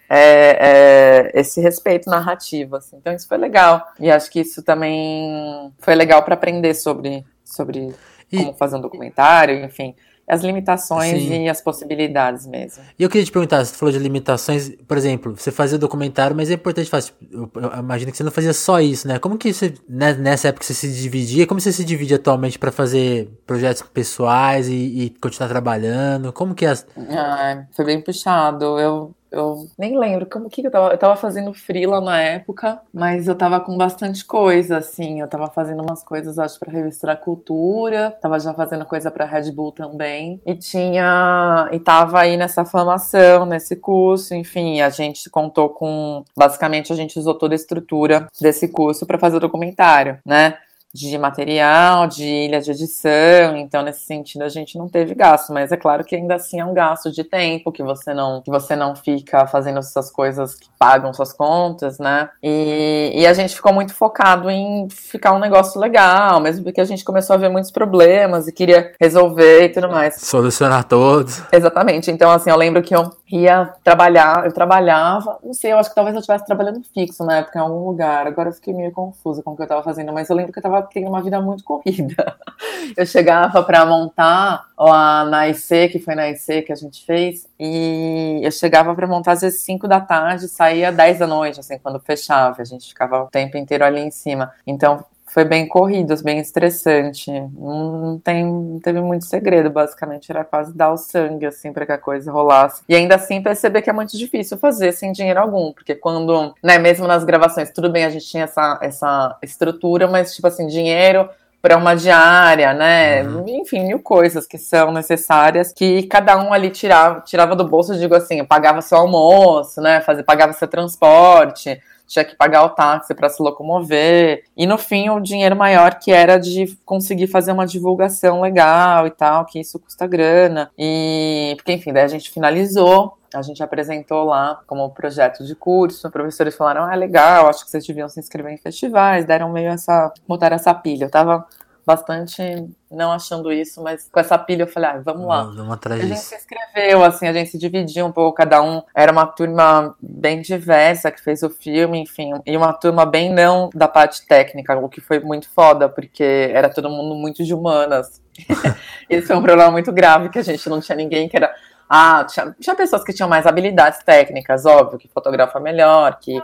[0.10, 2.95] é, é, esse respeito narrativo, assim.
[2.95, 3.86] Então isso foi legal.
[4.00, 7.93] E acho que isso também foi legal para aprender sobre, sobre
[8.32, 8.38] e...
[8.38, 9.93] como fazer um documentário, enfim
[10.28, 11.44] as limitações Sim.
[11.44, 12.84] e as possibilidades mesmo.
[12.98, 16.50] E eu queria te perguntar, você falou de limitações, por exemplo, você fazia documentário, mas
[16.50, 19.20] é importante fazer, eu, imagino que você não fazia só isso, né?
[19.20, 22.72] Como que você, né, nessa época você se dividia, como você se divide atualmente para
[22.72, 26.34] fazer projetos pessoais e, e, continuar trabalhando?
[26.34, 26.70] Como que é?
[26.70, 26.88] As...
[27.12, 30.93] Ah, foi bem puxado, eu eu nem lembro como que eu tava.
[30.93, 35.19] Eu tava fazendo freela na época, mas eu tava com bastante coisa, assim.
[35.19, 38.17] Eu tava fazendo umas coisas, acho, pra revista da cultura.
[38.21, 40.41] Tava já fazendo coisa pra Red Bull também.
[40.45, 41.69] E tinha.
[41.71, 44.82] E tava aí nessa formação, nesse curso, enfim.
[44.82, 46.24] A gente contou com.
[46.36, 50.58] Basicamente, a gente usou toda a estrutura desse curso para fazer o documentário, né?
[50.96, 55.70] De material, de ilha de edição, então nesse sentido a gente não teve gasto, mas
[55.74, 58.78] é claro que ainda assim é um gasto de tempo que você não que você
[58.78, 62.30] não fica fazendo essas coisas que pagam suas contas, né?
[62.42, 66.86] E, e a gente ficou muito focado em ficar um negócio legal, mesmo porque a
[66.86, 70.16] gente começou a ver muitos problemas e queria resolver e tudo mais.
[70.16, 71.44] Solucionar todos.
[71.52, 72.10] Exatamente.
[72.10, 75.96] Então assim, eu lembro que eu ia trabalhar, eu trabalhava, não sei, eu acho que
[75.96, 78.28] talvez eu estivesse trabalhando fixo na época em algum lugar.
[78.28, 80.60] Agora eu fiquei meio confusa com o que eu estava fazendo, mas eu lembro que
[80.60, 82.16] eu estava tendo uma vida muito corrida.
[82.96, 87.50] Eu chegava para montar lá na IC, que foi na IC que a gente fez,
[87.60, 91.80] e eu chegava para montar às vezes 5 da tarde, saía 10 da noite, assim,
[91.80, 92.62] quando fechava.
[92.62, 94.54] A gente ficava o tempo inteiro ali em cima.
[94.68, 95.04] Então
[95.36, 97.30] foi bem corrido, bem estressante.
[97.30, 100.32] Não, tem, não teve muito segredo, basicamente.
[100.32, 102.84] Era quase dar o sangue, assim, para que a coisa rolasse.
[102.88, 105.74] E ainda assim perceber que é muito difícil fazer sem dinheiro algum.
[105.74, 110.34] Porque quando, né, mesmo nas gravações, tudo bem, a gente tinha essa, essa estrutura, mas,
[110.34, 111.28] tipo assim, dinheiro
[111.62, 113.24] para uma diária, né?
[113.24, 113.43] Uhum.
[113.45, 118.15] Enfim, mil coisas que são necessárias que cada um ali tirava, tirava do bolso, digo
[118.15, 120.00] assim, pagava seu almoço, né?
[120.00, 124.44] Fazer, pagava seu transporte tinha que pagar o táxi para se locomover.
[124.56, 129.12] E no fim, o dinheiro maior que era de conseguir fazer uma divulgação legal e
[129.12, 130.72] tal, que isso custa grana.
[130.78, 133.18] E porque, enfim, daí a gente finalizou.
[133.34, 137.70] A gente apresentou lá como projeto de curso, os professores falaram, ah, legal, acho que
[137.70, 141.06] vocês deviam se inscrever em festivais, deram meio essa, botaram essa pilha.
[141.06, 141.46] Eu tava
[141.86, 142.41] bastante
[142.89, 145.43] não achando isso, mas com essa pilha eu falei, ah, vamos lá.
[145.43, 148.82] Vamos atrás a gente se inscreveu, assim, a gente se dividiu um pouco, cada um
[148.93, 153.69] era uma turma bem diversa que fez o filme, enfim, e uma turma bem não
[153.74, 158.21] da parte técnica, o que foi muito foda, porque era todo mundo muito de humanas.
[159.10, 161.54] Esse foi um problema muito grave, que a gente não tinha ninguém que era.
[161.88, 166.41] Ah, tinha, tinha pessoas que tinham mais habilidades técnicas, óbvio, que fotografa melhor, que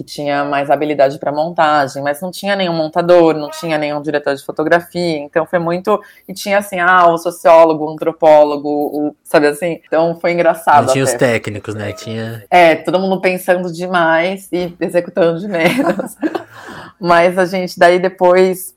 [0.00, 4.34] que tinha mais habilidade para montagem, mas não tinha nenhum montador, não tinha nenhum diretor
[4.34, 6.02] de fotografia, então foi muito.
[6.26, 9.78] E tinha assim, ah, o sociólogo, o antropólogo, o, sabe assim?
[9.86, 10.86] Então foi engraçado.
[10.86, 11.12] Não tinha até.
[11.12, 11.92] os técnicos, né?
[11.92, 12.42] Tinha.
[12.50, 16.16] É, todo mundo pensando demais e executando de menos.
[16.98, 18.74] Mas a gente daí depois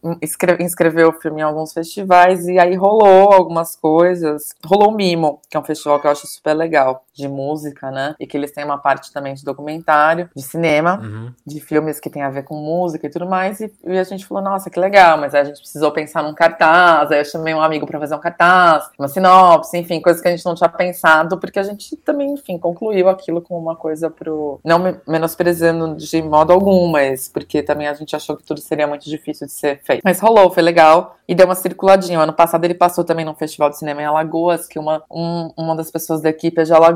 [0.60, 4.50] inscreveu o filme em alguns festivais e aí rolou algumas coisas.
[4.66, 8.16] Rolou o Mimo, que é um festival que eu acho super legal, de música, né?
[8.20, 11.34] E que eles têm uma parte também de documentário, de cinema, uhum.
[11.46, 13.60] de filmes que tem a ver com música e tudo mais.
[13.60, 16.34] E, e, a gente falou, nossa, que legal, mas aí a gente precisou pensar num
[16.34, 17.12] cartaz.
[17.12, 20.32] Aí eu chamei um amigo para fazer um cartaz, uma sinopse, enfim, coisas que a
[20.32, 24.60] gente não tinha pensado, porque a gente também, enfim, concluiu aquilo como uma coisa pro.
[24.64, 28.86] Não menosprezando de modo algum, mas porque também a gente gente achou que tudo seria
[28.86, 30.02] muito difícil de ser feito.
[30.04, 32.20] Mas rolou, foi legal e deu uma circuladinha.
[32.20, 35.52] O ano passado ele passou também num festival de cinema em Alagoas, que uma, um,
[35.58, 36.94] uma das pessoas da equipe é de Alagoas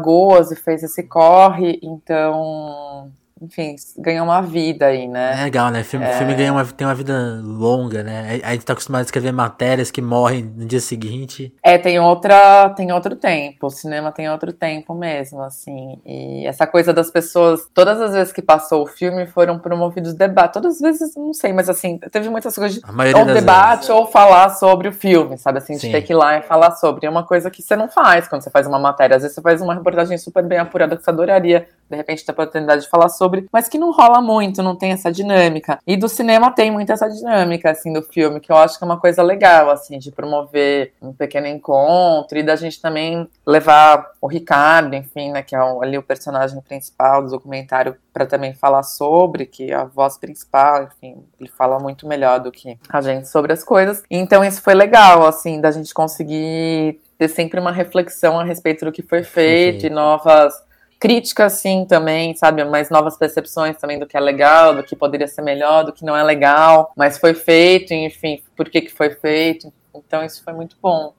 [0.52, 5.39] e fez esse corre, então enfim, ganhou uma vida aí, né?
[5.39, 5.84] É legal, né?
[5.84, 6.13] Filme, é...
[6.13, 8.39] filme ganha uma, tem uma vida longa, né?
[8.43, 11.54] A gente tá acostumado a escrever matérias que morrem no dia seguinte.
[11.62, 13.67] É, tem outra, tem outro tempo.
[13.67, 16.00] O cinema tem outro tempo mesmo, assim.
[16.06, 20.54] E essa coisa das pessoas, todas as vezes que passou o filme, foram promovidos debates.
[20.54, 22.82] Todas as vezes, não sei, mas assim, teve muitas coisas de
[23.15, 23.89] ou debate vezes.
[23.89, 25.60] ou falar sobre o filme, sabe?
[25.60, 27.06] Assim, de ter que ir lá e falar sobre.
[27.06, 29.15] É uma coisa que você não faz quando você faz uma matéria.
[29.15, 32.32] Às vezes você faz uma reportagem super bem apurada que você adoraria, de repente, ter
[32.32, 35.80] a oportunidade de falar sobre, mas que não rola muito, não tem essa dinâmica.
[35.86, 38.88] E do cinema tem muito essa dinâmica, assim, do filme, que eu acho que é
[38.88, 44.28] uma coisa legal, assim, de promover um pequeno encontro e da gente também levar o
[44.28, 49.46] Ricardo, enfim, né, que é ali o personagem principal do documentário, para também falar sobre,
[49.46, 53.54] que é a voz principal, enfim, ele fala muito melhor do que a gente sobre
[53.54, 54.04] as coisas.
[54.10, 58.92] Então isso foi legal, assim, da gente conseguir ter sempre uma reflexão a respeito do
[58.92, 60.54] que foi feito e novas
[60.99, 62.63] críticas, sim, também, sabe?
[62.63, 66.05] Mas novas percepções também do que é legal, do que poderia ser melhor, do que
[66.05, 69.71] não é legal, mas foi feito, enfim, por que, que foi feito.
[69.95, 71.13] Então isso foi muito bom.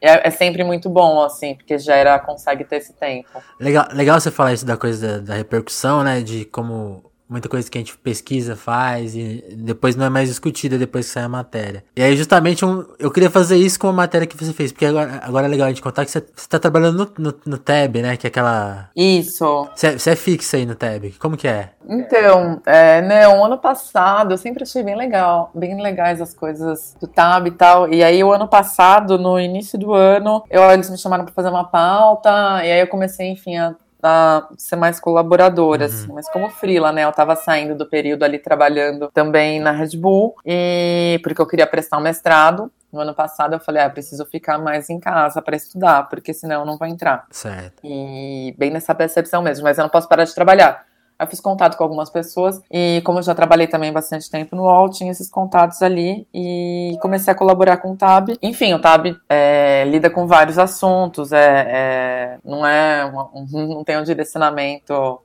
[0.00, 3.28] É, é, sempre muito bom, assim, porque já era, consegue ter esse tempo.
[3.60, 6.20] Legal, legal você falar isso da coisa da, da repercussão, né?
[6.20, 10.78] De como muita coisa que a gente pesquisa, faz, e depois não é mais discutida
[10.78, 11.82] depois que sai a matéria.
[11.96, 14.86] E aí, justamente, um, eu queria fazer isso com a matéria que você fez, porque
[14.86, 17.58] agora, agora é legal a gente contar que você, você tá trabalhando no, no, no
[17.58, 18.16] TAB, né?
[18.16, 18.90] Que é aquela.
[18.94, 19.68] Isso.
[19.74, 21.14] Você, você é fixa aí no TAB.
[21.18, 21.70] Como que é?
[21.88, 27.06] Então, é, não, ano passado eu sempre achei bem legal, bem legais as coisas do
[27.06, 27.92] TAB e tal.
[27.92, 31.48] E aí, o ano passado, no início do ano, eu, eles me chamaram para fazer
[31.48, 32.30] uma pauta,
[32.64, 35.88] e aí eu comecei, enfim, a a ser mais colaboradora, uhum.
[35.88, 37.04] assim, mas como frila, né?
[37.04, 41.66] Eu tava saindo do período ali trabalhando também na Red Bull, e porque eu queria
[41.66, 42.70] prestar um mestrado.
[42.92, 46.60] No ano passado eu falei, ah, preciso ficar mais em casa para estudar, porque senão
[46.60, 47.26] eu não vou entrar.
[47.30, 47.80] Certo.
[47.82, 50.84] E bem nessa percepção mesmo, mas eu não posso parar de trabalhar.
[51.22, 54.64] Eu fiz contato com algumas pessoas e como eu já trabalhei também bastante tempo no
[54.64, 58.36] UOL, tinha esses contatos ali e comecei a colaborar com o TAB.
[58.42, 63.98] Enfim, o TAB é, lida com vários assuntos, é, é não é uma, não tem
[63.98, 65.20] um direcionamento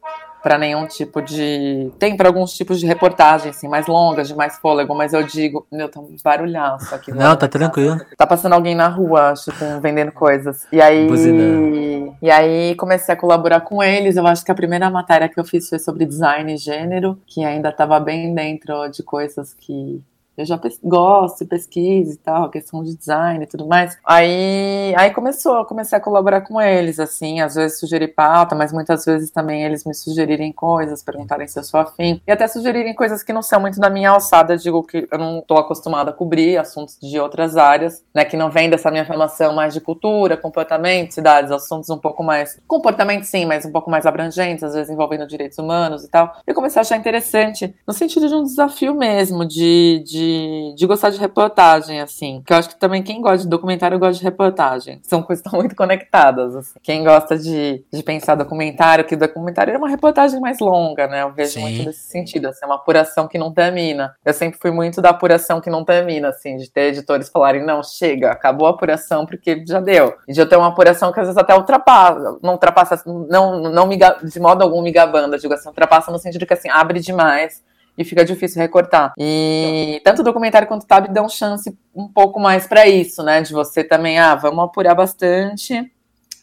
[0.47, 1.91] para nenhum tipo de.
[1.99, 5.67] Tem para alguns tipos de reportagem, assim, mais longas, de mais fôlego, mas eu digo,
[5.69, 7.11] meu, tá um barulhaço aqui.
[7.11, 7.99] Não, tá tranquilo.
[8.15, 10.65] Tá passando alguém na rua, acho, vendendo coisas.
[10.71, 11.05] E aí.
[11.05, 12.15] Buzinando.
[12.21, 14.15] E aí comecei a colaborar com eles.
[14.15, 17.43] Eu acho que a primeira matéria que eu fiz foi sobre design e gênero, que
[17.43, 20.01] ainda tava bem dentro de coisas que
[20.37, 23.97] eu já gosto, pesquisa e tal, questão de design e tudo mais.
[24.05, 29.03] Aí, aí começou, comecei a colaborar com eles, assim, às vezes sugerir pauta, mas muitas
[29.03, 33.23] vezes também eles me sugerirem coisas, perguntarem se eu sou afim, e até sugerirem coisas
[33.23, 36.57] que não são muito da minha alçada, digo que eu não estou acostumada a cobrir
[36.57, 41.13] assuntos de outras áreas, né, que não vem dessa minha formação mais de cultura, comportamento,
[41.13, 45.25] cidades, assuntos um pouco mais, comportamento sim, mas um pouco mais abrangentes, às vezes envolvendo
[45.25, 46.35] direitos humanos e tal.
[46.45, 50.26] Eu comecei a achar interessante, no sentido de um desafio mesmo, de, de
[50.75, 52.41] de, gostar de reportagem, assim.
[52.45, 54.99] Que eu acho que também quem gosta de documentário gosta de reportagem.
[55.03, 56.55] São coisas que estão muito conectadas.
[56.55, 56.79] Assim.
[56.81, 61.23] Quem gosta de, de pensar documentário, que documentário é uma reportagem mais longa, né?
[61.23, 61.61] Eu vejo Sim.
[61.61, 64.15] muito nesse sentido, assim, uma apuração que não termina.
[64.25, 67.83] Eu sempre fui muito da apuração que não termina, assim, de ter editores falarem, não,
[67.83, 70.15] chega, acabou a apuração porque já deu.
[70.27, 73.87] E de eu ter uma apuração que às vezes até ultrapassa, não ultrapassa, não, não
[73.87, 77.65] me, de modo algum me gabando, digo assim, ultrapassa no sentido que assim, abre demais
[77.97, 79.13] e fica difícil recortar.
[79.17, 83.41] E tanto o documentário quanto o Tab dão chance um pouco mais para isso, né?
[83.41, 85.91] De você também, ah, vamos apurar bastante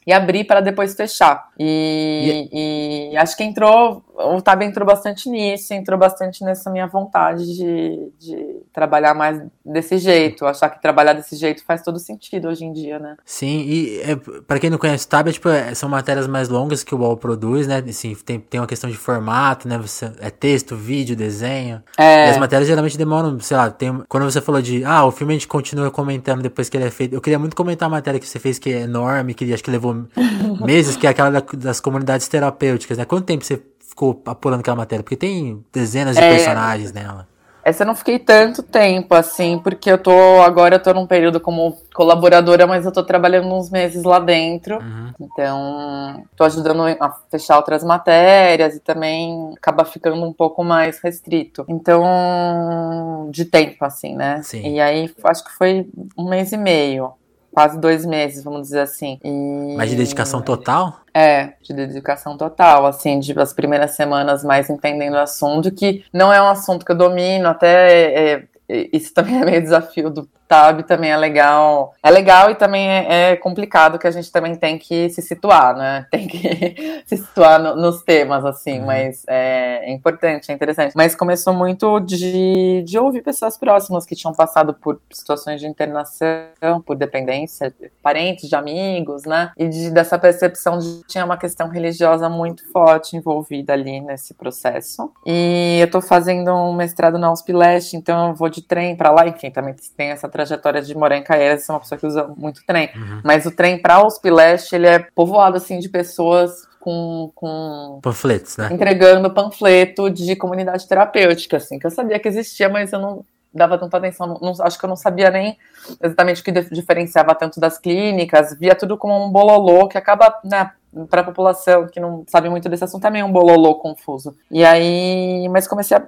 [0.07, 1.49] e abrir para depois fechar.
[1.59, 3.13] E, e...
[3.13, 8.13] e, acho que entrou, o Tab entrou bastante nisso, entrou bastante nessa minha vontade de,
[8.19, 10.45] de trabalhar mais desse jeito.
[10.47, 13.17] Achar que trabalhar desse jeito faz todo sentido hoje em dia, né?
[13.25, 16.49] Sim, e é, para quem não conhece o Tab, é, tipo, é, são matérias mais
[16.49, 17.83] longas que o UOL produz, né?
[17.89, 19.79] Assim, tem, tem uma questão de formato, né?
[19.79, 21.83] Você, é texto, vídeo, desenho.
[21.97, 22.27] É.
[22.27, 25.33] E as matérias geralmente demoram, sei lá, tem, quando você falou de, ah, o filme
[25.33, 27.15] a gente continua comentando depois que ele é feito.
[27.15, 29.71] Eu queria muito comentar a matéria que você fez, que é enorme, que acho que
[29.71, 29.94] levou
[30.65, 33.05] meses, que é aquela da, das comunidades terapêuticas, né?
[33.05, 35.03] Quanto tempo você ficou apurando aquela matéria?
[35.03, 37.29] Porque tem dezenas de é, personagens nela.
[37.65, 40.13] Essa eu não fiquei tanto tempo, assim, porque eu tô.
[40.43, 44.77] Agora eu tô num período como colaboradora, mas eu tô trabalhando uns meses lá dentro.
[44.77, 45.13] Uhum.
[45.19, 51.65] Então, tô ajudando a fechar outras matérias e também acaba ficando um pouco mais restrito.
[51.67, 54.43] Então, de tempo, assim, né?
[54.43, 54.75] Sim.
[54.75, 57.15] E aí, acho que foi um mês e meio
[57.55, 59.19] quase dois meses, vamos dizer assim.
[59.25, 59.75] E...
[59.77, 61.01] Mas de dedicação total?
[61.15, 66.33] É, de dedicação total, assim, de as primeiras semanas mais entendendo o assunto, que não
[66.33, 70.83] é um assunto que eu domino, até é, isso também é meio desafio do Tab,
[70.83, 71.95] também é legal.
[72.03, 75.77] É legal e também é, é, complicado que a gente também tem que se situar,
[75.77, 76.07] né?
[76.15, 78.87] Tem que se situar no, nos temas, assim, uhum.
[78.87, 80.93] mas é, é, importante, é interessante.
[80.95, 86.81] Mas começou muito de, de ouvir pessoas próximas que tinham passado por situações de internação,
[86.85, 89.51] por dependência, parentes de amigos, né?
[89.57, 94.35] E de, dessa percepção de que tinha uma questão religiosa muito forte envolvida ali nesse
[94.35, 95.11] processo.
[95.27, 99.11] E eu tô fazendo um mestrado na USP Leste, então eu vou de trem para
[99.11, 102.27] lá, enfim, também tem essa trajetória de morar em Caieiras, sou uma pessoa que usa
[102.37, 102.91] muito trem.
[102.93, 103.21] Uhum.
[103.23, 108.01] Mas o trem para a USP Leste, ele é povoado, assim, de pessoas com, com
[108.03, 108.69] panfletos, né?
[108.73, 113.79] Entregando panfleto de comunidade terapêutica, assim, que eu sabia que existia, mas eu não dava
[113.79, 114.39] tanta atenção.
[114.43, 115.57] Não, acho que eu não sabia nem
[116.03, 120.73] exatamente o que diferenciava tanto das clínicas, via tudo como um bololô que acaba, né,
[121.09, 124.37] para a população que não sabe muito desse assunto, também é um bololô confuso.
[124.51, 126.05] E aí, mas comecei a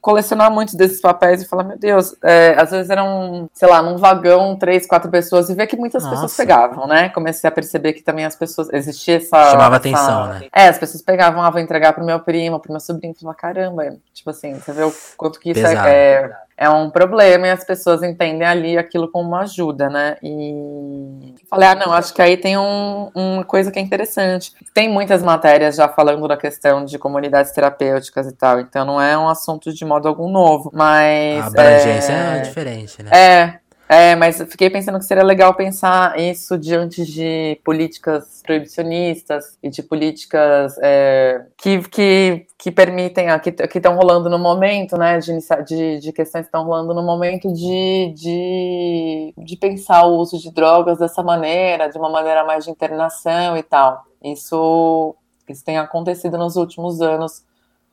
[0.00, 3.96] colecionar muitos desses papéis e falar, meu Deus, é, às vezes eram, sei lá, num
[3.96, 6.16] vagão, três, quatro pessoas, e ver que muitas Nossa.
[6.16, 7.08] pessoas pegavam, né?
[7.10, 9.50] Comecei a perceber que também as pessoas, existia essa...
[9.50, 10.46] Chamava essa, atenção, né?
[10.52, 13.96] É, as pessoas pegavam, ah, vou entregar pro meu primo, pro meu sobrinho, e caramba,
[14.12, 16.30] tipo assim, você vê o quanto que isso é, é,
[16.62, 20.16] é um problema e as pessoas entendem ali aquilo como uma ajuda, né?
[20.22, 24.52] E falei, ah, não, acho que aí tem um, uma coisa que é interessante.
[24.72, 29.18] Tem muitas matérias já falando da questão de comunidades terapêuticas e tal, então não é
[29.18, 31.42] um assunto de modo algum novo, mas.
[31.42, 33.10] A abrangência é, é diferente, né?
[33.12, 33.61] É,
[33.92, 39.82] é, mas fiquei pensando que seria legal pensar isso diante de políticas proibicionistas e de
[39.82, 45.36] políticas é, que, que, que permitem, que estão rolando no momento, né, de,
[45.66, 50.50] de, de questões que estão rolando no momento de, de, de pensar o uso de
[50.50, 54.06] drogas dessa maneira, de uma maneira mais de internação e tal.
[54.24, 55.14] Isso,
[55.46, 57.44] isso tem acontecido nos últimos anos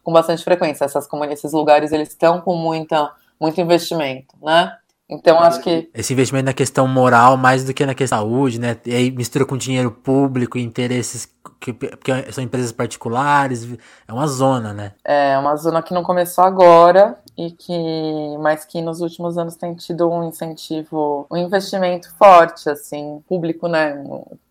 [0.01, 0.85] com bastante frequência.
[0.85, 4.77] Essas, esses lugares eles estão com muita, muito investimento, né?
[5.09, 5.89] Então, acho que.
[5.93, 8.77] Esse investimento na questão moral mais do que na questão da saúde, né?
[8.85, 11.27] E aí mistura com dinheiro público e interesses,
[11.59, 13.67] que, porque são empresas particulares.
[14.07, 14.93] É uma zona, né?
[15.03, 19.73] É, uma zona que não começou agora e que, mas que nos últimos anos tem
[19.75, 24.03] tido um incentivo, um investimento forte, assim, público, né?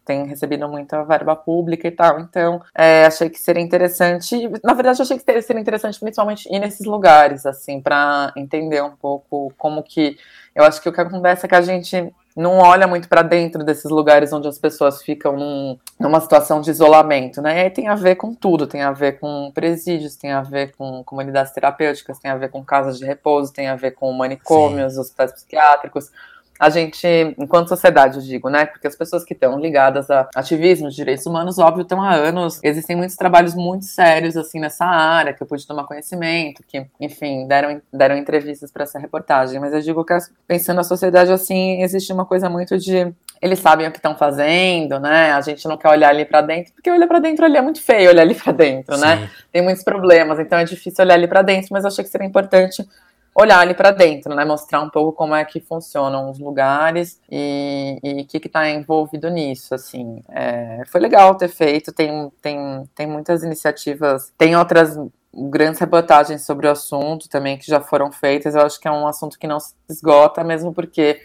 [0.09, 2.19] tem recebido muita verba pública e tal.
[2.19, 4.51] Então, é, achei que seria interessante.
[4.65, 9.53] Na verdade, achei que seria interessante principalmente ir nesses lugares, assim, para entender um pouco
[9.59, 10.17] como que.
[10.55, 13.65] Eu acho que o que acontece é que a gente não olha muito para dentro
[13.65, 17.59] desses lugares onde as pessoas ficam num, numa situação de isolamento, né?
[17.59, 20.73] E aí tem a ver com tudo, tem a ver com presídios, tem a ver
[20.77, 24.95] com comunidades terapêuticas, tem a ver com casas de repouso, tem a ver com manicômios,
[24.95, 25.01] Sim.
[25.01, 26.13] hospitais psiquiátricos
[26.59, 27.07] a gente,
[27.39, 28.67] enquanto sociedade, eu digo, né?
[28.67, 32.59] Porque as pessoas que estão ligadas a ativismo de direitos humanos, óbvio, estão há anos.
[32.63, 37.47] Existem muitos trabalhos muito sérios, assim, nessa área, que eu pude tomar conhecimento, que, enfim,
[37.47, 39.61] deram, deram entrevistas para essa reportagem.
[39.61, 43.87] Mas eu digo que, pensando na sociedade, assim, existe uma coisa muito de eles sabem
[43.87, 45.33] o que estão fazendo, né?
[45.33, 47.81] A gente não quer olhar ali para dentro, porque olhar para dentro ali é muito
[47.81, 49.17] feio, olhar ali para dentro, né?
[49.17, 49.23] Sim.
[49.23, 49.31] né?
[49.53, 52.27] Tem muitos problemas, então é difícil olhar ali para dentro, mas eu achei que seria
[52.27, 52.85] importante
[53.41, 54.45] olhar ali para dentro, né?
[54.45, 59.75] Mostrar um pouco como é que funcionam os lugares e o que está envolvido nisso,
[59.75, 60.23] assim.
[60.29, 64.99] É, foi legal ter feito, tem, tem, tem muitas iniciativas, tem outras
[65.33, 68.57] grandes reportagens sobre o assunto também que já foram feitas.
[68.57, 71.21] Eu acho que é um assunto que não se esgota, mesmo porque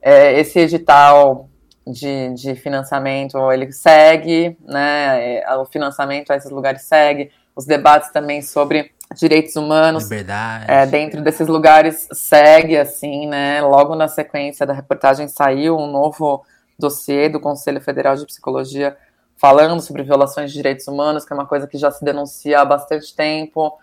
[0.00, 1.48] é, esse edital
[1.84, 5.38] de, de financiamento ele segue, né?
[5.38, 10.66] É, o financiamento a esses lugares segue, os debates também sobre direitos humanos Liberdade.
[10.68, 13.62] É, dentro desses lugares segue assim, né?
[13.62, 16.44] Logo na sequência da reportagem saiu um novo
[16.78, 18.96] dossiê do Conselho Federal de Psicologia
[19.36, 22.64] falando sobre violações de direitos humanos, que é uma coisa que já se denuncia há
[22.64, 23.78] bastante tempo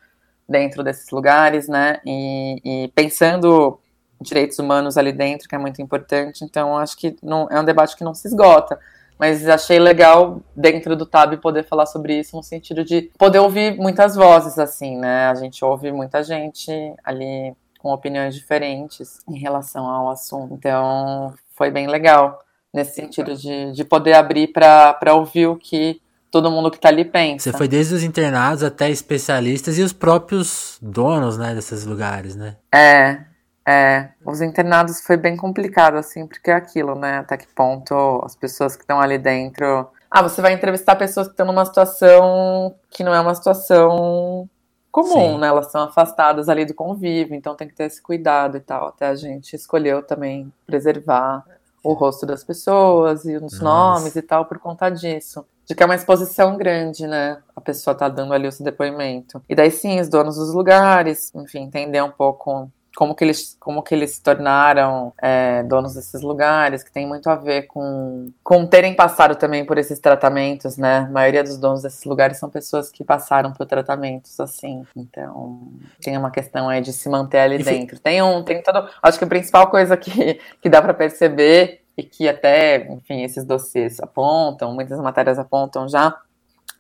[0.48, 2.00] dentro desses lugares, né?
[2.06, 3.80] E, e pensando
[4.20, 6.44] direitos humanos ali dentro, que é muito importante.
[6.44, 8.80] Então, acho que não, é um debate que não se esgota.
[9.24, 13.78] Mas achei legal dentro do TAB poder falar sobre isso no sentido de poder ouvir
[13.78, 15.28] muitas vozes, assim, né?
[15.28, 16.70] A gente ouve muita gente
[17.06, 20.54] ali com opiniões diferentes em relação ao assunto.
[20.54, 22.38] Então, foi bem legal
[22.74, 27.06] nesse sentido de, de poder abrir para ouvir o que todo mundo que está ali
[27.06, 27.50] pensa.
[27.50, 32.58] Você foi desde os internados até especialistas e os próprios donos, né, desses lugares, né?
[32.76, 33.22] É,
[33.66, 37.20] é, os internados foi bem complicado, assim, porque é aquilo, né?
[37.20, 39.88] Até que ponto as pessoas que estão ali dentro.
[40.12, 44.50] Ah, você vai entrevistar pessoas que estão numa situação que não é uma situação
[44.92, 45.38] comum, Sim.
[45.40, 45.48] né?
[45.48, 48.90] Elas são afastadas ali do convívio, então tem que ter esse cuidado e tal.
[48.90, 51.44] Até a gente escolheu também preservar
[51.84, 53.64] o rosto das pessoas e os Nossa.
[53.64, 55.46] nomes e tal por conta disso.
[55.66, 57.42] De que é uma exposição grande, né?
[57.56, 59.42] A pessoa tá dando ali o seu depoimento.
[59.48, 63.82] E daí sim, os donos dos lugares, enfim, entender um pouco como que eles, como
[63.82, 68.66] que eles se tornaram é, donos desses lugares, que tem muito a ver com, com
[68.66, 71.00] terem passado também por esses tratamentos, né?
[71.00, 74.86] A maioria dos donos desses lugares são pessoas que passaram por tratamentos assim.
[74.96, 75.72] Então,
[76.02, 77.80] tem uma questão aí de se manter ali Enfim.
[77.80, 78.00] dentro.
[78.00, 78.88] Tem um, tem todo.
[79.02, 83.44] Acho que a principal coisa que, que dá para perceber e que até, enfim, esses
[83.46, 86.16] dossiês apontam, muitas matérias apontam já,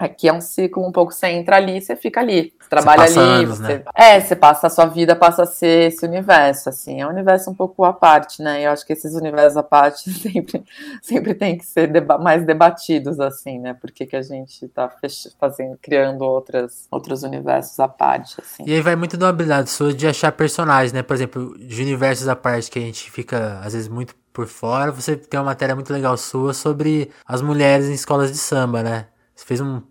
[0.04, 2.54] Aqui é um ciclo um pouco, você entra ali, você fica ali.
[2.60, 3.46] Você trabalha você ali.
[3.46, 3.84] Anos, você, né?
[3.96, 7.00] É, você passa a sua vida, passa a ser esse universo, assim.
[7.00, 8.60] É um universo um pouco à parte, né?
[8.60, 10.62] E eu acho que esses universos à parte sempre,
[11.02, 13.74] sempre tem que ser deba mais debatidos, assim, né?
[13.74, 14.92] Porque que a gente tá
[15.40, 18.64] fazendo, criando outras, outros universos à parte, assim.
[18.68, 21.02] E aí vai muito da habilidade sua de achar personagens, né?
[21.02, 24.92] Por exemplo, de universos à parte que a gente fica, às vezes, muito por fora,
[24.92, 29.06] você tem uma matéria muito legal sua sobre as mulheres em escolas de samba, né?
[29.36, 29.82] Você fez um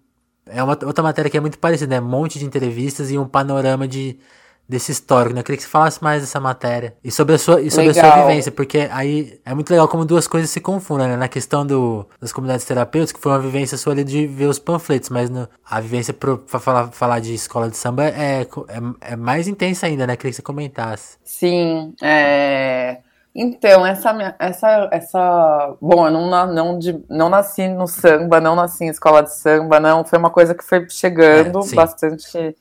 [0.47, 2.01] é uma outra matéria que é muito parecida, né?
[2.01, 4.19] Um monte de entrevistas e um panorama de
[4.69, 5.41] desse histórico, né?
[5.41, 6.95] Eu queria que você falasse mais dessa matéria.
[7.05, 10.05] E sobre a sua, e sobre a sua vivência, porque aí é muito legal como
[10.05, 11.17] duas coisas se confundem, né?
[11.17, 14.59] Na questão do, das comunidades terapêuticas, que foi uma vivência sua ali de ver os
[14.59, 18.47] panfletos, mas no, a vivência para falar, falar de escola de samba é, é,
[19.13, 20.15] é mais intensa ainda, né?
[20.15, 21.19] Eu queria que você comentasse.
[21.23, 22.99] Sim, é...
[23.35, 28.85] Então, essa, essa, essa, bom, eu não, não, de, não nasci no samba, não nasci
[28.85, 32.55] em escola de samba, não, foi uma coisa que foi chegando é, bastante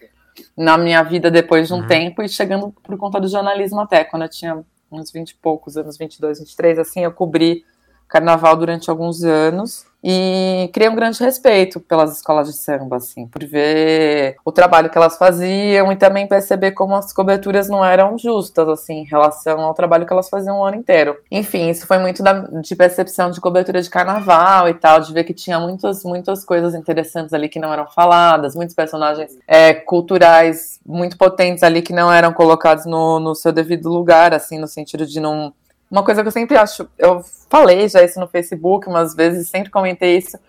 [0.55, 1.87] na minha vida depois de um uhum.
[1.87, 5.75] tempo e chegando por conta do jornalismo até, quando eu tinha uns 20 e poucos
[5.75, 7.65] anos, 22, 23, assim, eu cobri
[8.07, 13.43] carnaval durante alguns anos e criei um grande respeito pelas escolas de samba, assim, por
[13.45, 18.67] ver o trabalho que elas faziam e também perceber como as coberturas não eram justas,
[18.67, 21.17] assim, em relação ao trabalho que elas faziam o ano inteiro.
[21.29, 25.23] Enfim, isso foi muito da, de percepção de cobertura de carnaval e tal, de ver
[25.23, 30.79] que tinha muitas, muitas coisas interessantes ali que não eram faladas, muitos personagens é, culturais
[30.85, 35.05] muito potentes ali que não eram colocados no, no seu devido lugar, assim, no sentido
[35.05, 35.53] de não
[35.91, 39.69] uma coisa que eu sempre acho, eu falei já isso no Facebook umas vezes, sempre
[39.69, 40.39] comentei isso,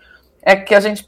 [0.41, 1.03] é que a gente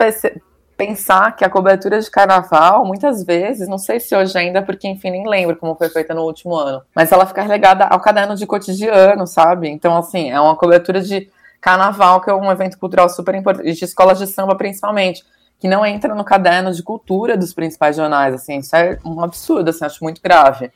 [0.76, 5.10] pensar que a cobertura de carnaval, muitas vezes, não sei se hoje ainda, porque enfim,
[5.10, 8.46] nem lembro como foi feita no último ano, mas ela fica relegada ao caderno de
[8.46, 9.70] cotidiano, sabe?
[9.70, 11.30] Então, assim, é uma cobertura de
[11.62, 15.24] carnaval, que é um evento cultural super importante, de escolas de samba principalmente,
[15.58, 19.70] que não entra no caderno de cultura dos principais jornais, assim, isso é um absurdo,
[19.70, 20.72] assim, acho muito grave.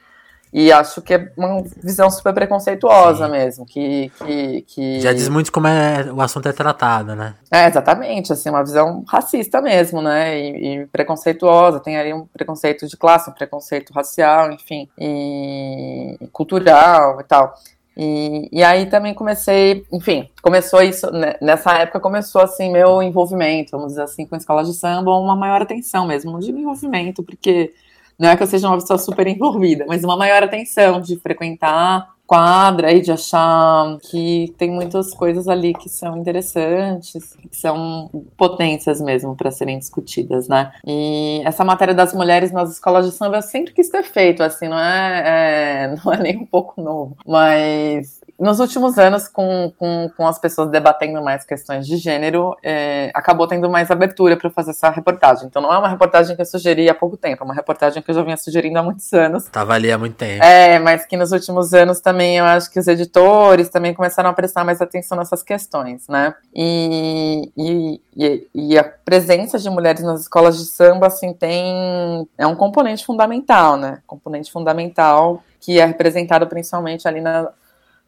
[0.52, 3.32] E acho que é uma visão super preconceituosa Sim.
[3.32, 5.00] mesmo, que, que, que...
[5.00, 7.36] Já diz muito como é, o assunto é tratado, né?
[7.52, 12.88] É, exatamente, assim, uma visão racista mesmo, né, e, e preconceituosa, tem ali um preconceito
[12.88, 17.54] de classe, um preconceito racial, enfim, e cultural e tal.
[17.96, 23.72] E, e aí também comecei, enfim, começou isso, né, nessa época começou assim meu envolvimento,
[23.72, 27.22] vamos dizer assim, com a escola de samba, uma maior atenção mesmo, não digo envolvimento,
[27.22, 27.72] porque
[28.20, 32.10] não é que eu seja uma pessoa super envolvida, mas uma maior atenção de frequentar
[32.30, 38.08] quadra e de achar que tem muitas coisas ali que são interessantes, que são
[38.38, 40.72] potências mesmo para serem discutidas, né?
[40.86, 44.68] E essa matéria das mulheres nas escolas de samba eu sempre quis ter feito, assim,
[44.68, 50.10] não é, é não é nem um pouco novo, mas nos últimos anos, com, com,
[50.16, 54.72] com, as pessoas debatendo mais questões de gênero, é, acabou tendo mais abertura para fazer
[54.72, 55.48] essa reportagem.
[55.48, 58.10] Então, não é uma reportagem que eu sugeri há pouco tempo, é uma reportagem que
[58.10, 59.44] eu já vinha sugerindo há muitos anos.
[59.44, 60.42] Estava ali há muito tempo.
[60.44, 64.34] É, mas que nos últimos anos também eu acho que os editores também começaram a
[64.34, 66.34] prestar mais atenção nessas questões, né?
[66.56, 72.26] E, e, e, e a presença de mulheres nas escolas de samba, assim, tem.
[72.38, 74.00] é um componente fundamental, né?
[74.08, 77.50] Componente fundamental que é representado principalmente ali na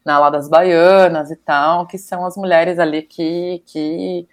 [0.04, 4.28] na ala das baianas e tal, que são as mulheres ali que, que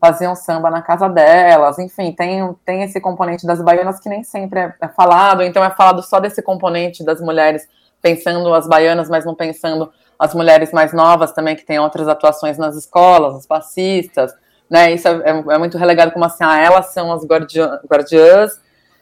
[0.00, 4.60] faziam samba na casa delas, enfim, tem, tem esse componente das baianas que nem sempre
[4.60, 7.68] é, é falado, então é falado só desse componente das mulheres
[8.00, 12.56] pensando as baianas, mas não pensando as mulheres mais novas também, que têm outras atuações
[12.56, 14.34] nas escolas, as passistas,
[14.70, 18.58] né, isso é, é, é muito relegado como assim, ah, elas são as guardiã, guardiãs,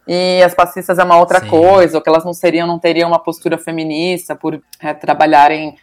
[0.07, 1.49] e as passistas é uma outra Sim.
[1.49, 5.77] coisa, ou que elas não seriam, não teriam uma postura feminista por é, trabalharem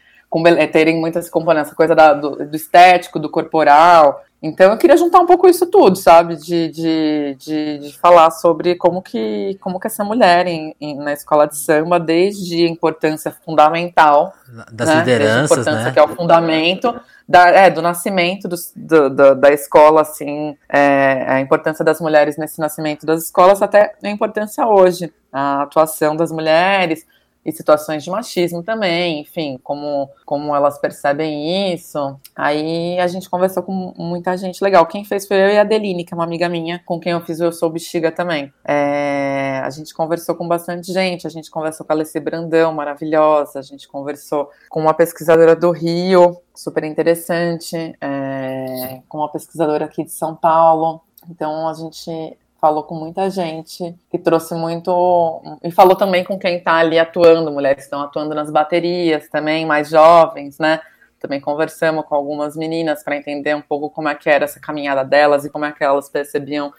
[0.71, 4.23] terem muitas componentes, essa coisa da, do, do, estético, do corporal.
[4.41, 6.35] Então eu queria juntar um pouco isso tudo, sabe?
[6.35, 11.13] De, de, de, de falar sobre como que, como que essa mulher em, em, na
[11.13, 14.33] escola de samba, desde a importância fundamental
[14.71, 14.99] das né?
[14.99, 15.91] lideranças, desde a importância né?
[15.91, 16.93] que é o fundamento
[17.27, 22.37] da, é, do nascimento do, do, do, da escola, assim, é, a importância das mulheres
[22.37, 27.05] nesse nascimento das escolas, até a importância hoje, a atuação das mulheres,
[27.45, 32.19] e situações de machismo também, enfim, como, como elas percebem isso.
[32.35, 34.85] Aí a gente conversou com muita gente legal.
[34.87, 37.21] Quem fez foi eu e a Adeline, que é uma amiga minha, com quem eu
[37.21, 38.51] fiz o Eu Sou Bexiga também.
[38.67, 43.59] É, a gente conversou com bastante gente, a gente conversou com a Alessia Brandão, maravilhosa,
[43.59, 50.03] a gente conversou com uma pesquisadora do Rio, super interessante, é, com uma pesquisadora aqui
[50.03, 51.01] de São Paulo.
[51.29, 55.39] Então a gente falou com muita gente, que trouxe muito.
[55.63, 59.67] E falou também com quem está ali atuando, mulheres que estão atuando nas baterias também,
[59.67, 60.81] mais jovens, né?
[61.19, 65.03] Também conversamos com algumas meninas para entender um pouco como é que era essa caminhada
[65.05, 66.73] delas e como é que elas percebiam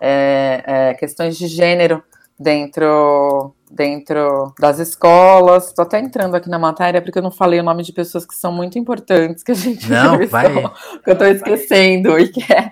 [0.00, 2.02] é, é, questões de gênero
[2.36, 5.68] dentro dentro das escolas.
[5.68, 8.34] Estou até entrando aqui na matéria porque eu não falei o nome de pessoas que
[8.34, 12.70] são muito importantes que a gente não vai que eu estou esquecendo e que é,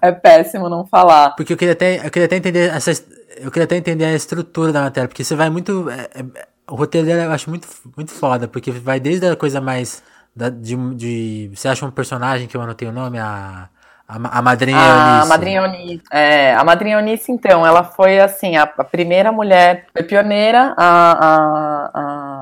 [0.00, 1.30] é, péssimo não falar.
[1.30, 2.92] Porque eu queria até eu queria até entender essa
[3.36, 6.76] eu queria até entender a estrutura da matéria porque você vai muito é, é, o
[6.76, 10.02] roteiro eu acho muito muito foda porque vai desde a coisa mais
[10.34, 13.68] da, de, de você acha um personagem que eu anotei o nome a
[14.08, 16.02] a, a madrinha a, A madrinha Eunice.
[16.10, 21.12] É, a madrinha Eunice, então, ela foi, assim, a, a primeira mulher, foi pioneira a,
[21.12, 21.90] a,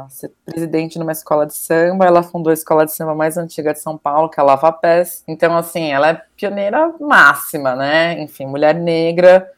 [0.05, 2.07] a, ser presidente numa escola de samba.
[2.07, 4.71] Ela fundou a escola de samba mais antiga de São Paulo, que é a Lava
[4.71, 5.25] Pés.
[5.27, 8.21] Então, assim, ela é pioneira máxima, né?
[8.21, 9.51] Enfim, mulher negra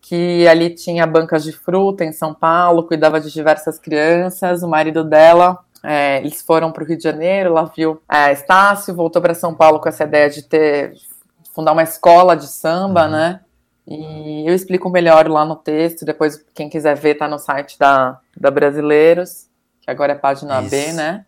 [0.00, 4.62] que ali tinha bancas de fruta em São Paulo, cuidava de diversas crianças.
[4.62, 8.94] O marido dela é, eles foram para o Rio de Janeiro, lá viu é, Estácio,
[8.94, 10.94] voltou para São Paulo com essa ideia de ter
[11.56, 13.10] fundar uma escola de samba, uhum.
[13.12, 13.40] né?
[13.88, 16.04] E eu explico melhor lá no texto.
[16.04, 19.46] Depois, quem quiser ver, tá no site da, da Brasileiros,
[19.80, 20.70] que agora é página Isso.
[20.70, 21.24] B, né?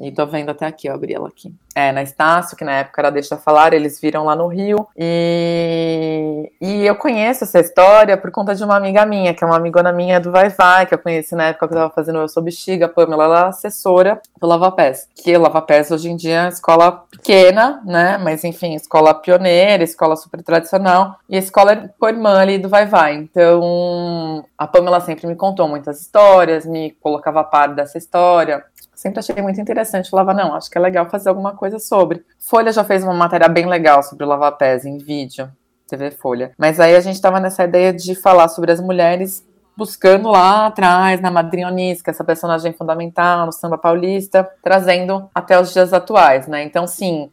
[0.00, 1.52] E tô vendo até aqui, ó, abri ela aqui.
[1.74, 4.88] É, na Estácio, que na época era Deixa Falar, eles viram lá no Rio.
[4.96, 9.56] E, e eu conheço essa história por conta de uma amiga minha, que é uma
[9.56, 12.28] amigona minha do Vai Vai, que eu conheci na época que eu tava fazendo Eu
[12.28, 15.06] Sou Bexiga, a Pamela, ela é assessora do Lava Pés.
[15.14, 18.18] Que Lava Pés hoje em dia é uma escola pequena, né?
[18.18, 21.16] Mas enfim, escola pioneira, escola super tradicional.
[21.28, 23.16] E a escola é por irmã ali do Vai Vai.
[23.16, 28.64] Então, a Pamela sempre me contou muitas histórias, me colocava a par dessa história
[29.00, 30.10] sempre achei muito interessante.
[30.10, 32.22] Falava, não, acho que é legal fazer alguma coisa sobre.
[32.38, 35.50] Folha já fez uma matéria bem legal sobre o lava-pés em vídeo,
[35.88, 36.52] TV Folha.
[36.58, 39.42] Mas aí a gente estava nessa ideia de falar sobre as mulheres
[39.80, 45.72] buscando lá atrás, na Madrinha Onisca, essa personagem fundamental no samba paulista, trazendo até os
[45.72, 46.62] dias atuais, né?
[46.62, 47.30] Então, sim,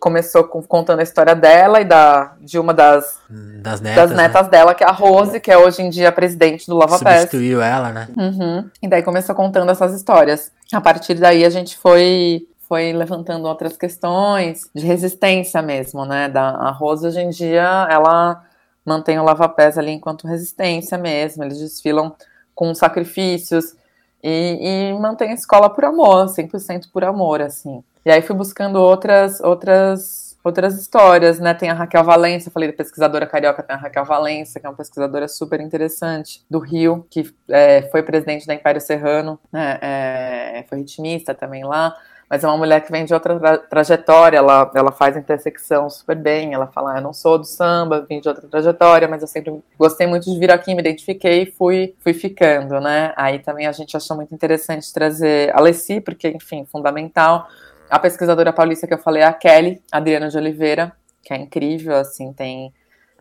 [0.00, 4.42] começou com, contando a história dela e da, de uma das, das netas, das netas
[4.42, 4.50] né?
[4.50, 7.20] dela, que é a Rose, que é hoje em dia presidente do Lava Pés.
[7.22, 8.08] Substituiu ela, né?
[8.14, 8.68] Uhum.
[8.82, 10.52] E daí começou contando essas histórias.
[10.72, 16.28] A partir daí a gente foi foi levantando outras questões de resistência mesmo, né?
[16.28, 18.42] Da, a Rose hoje em dia, ela
[18.84, 22.14] mantém o lava-pés ali enquanto resistência mesmo, eles desfilam
[22.54, 23.74] com sacrifícios
[24.22, 27.84] e, e mantém a escola por amor, 100% por amor, assim.
[28.04, 31.54] E aí fui buscando outras, outras, outras histórias, né?
[31.54, 34.76] Tem a Raquel Valença, falei da pesquisadora carioca, tem a Raquel Valença, que é uma
[34.76, 39.78] pesquisadora super interessante, do Rio, que é, foi presidente da Império Serrano, né?
[39.80, 41.96] É, foi ritmista também lá
[42.28, 46.16] mas é uma mulher que vem de outra tra trajetória, ela, ela faz intersecção super
[46.16, 49.28] bem, ela fala, ah, eu não sou do samba, vim de outra trajetória, mas eu
[49.28, 53.12] sempre gostei muito de vir aqui, me identifiquei e fui, fui ficando, né?
[53.16, 57.46] Aí também a gente achou muito interessante trazer a Leci, porque, enfim, fundamental.
[57.88, 61.96] A pesquisadora paulista que eu falei é a Kelly, Adriana de Oliveira, que é incrível,
[61.96, 62.72] assim, tem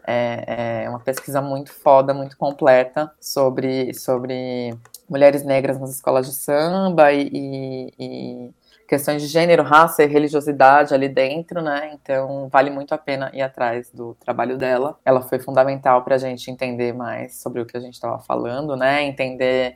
[0.05, 4.77] é, é uma pesquisa muito foda, muito completa sobre, sobre
[5.09, 8.53] mulheres negras nas escolas de samba e, e, e
[8.87, 11.91] questões de gênero, raça e religiosidade ali dentro, né?
[11.93, 14.99] Então vale muito a pena ir atrás do trabalho dela.
[15.05, 18.75] Ela foi fundamental para a gente entender mais sobre o que a gente estava falando,
[18.75, 19.03] né?
[19.03, 19.75] Entender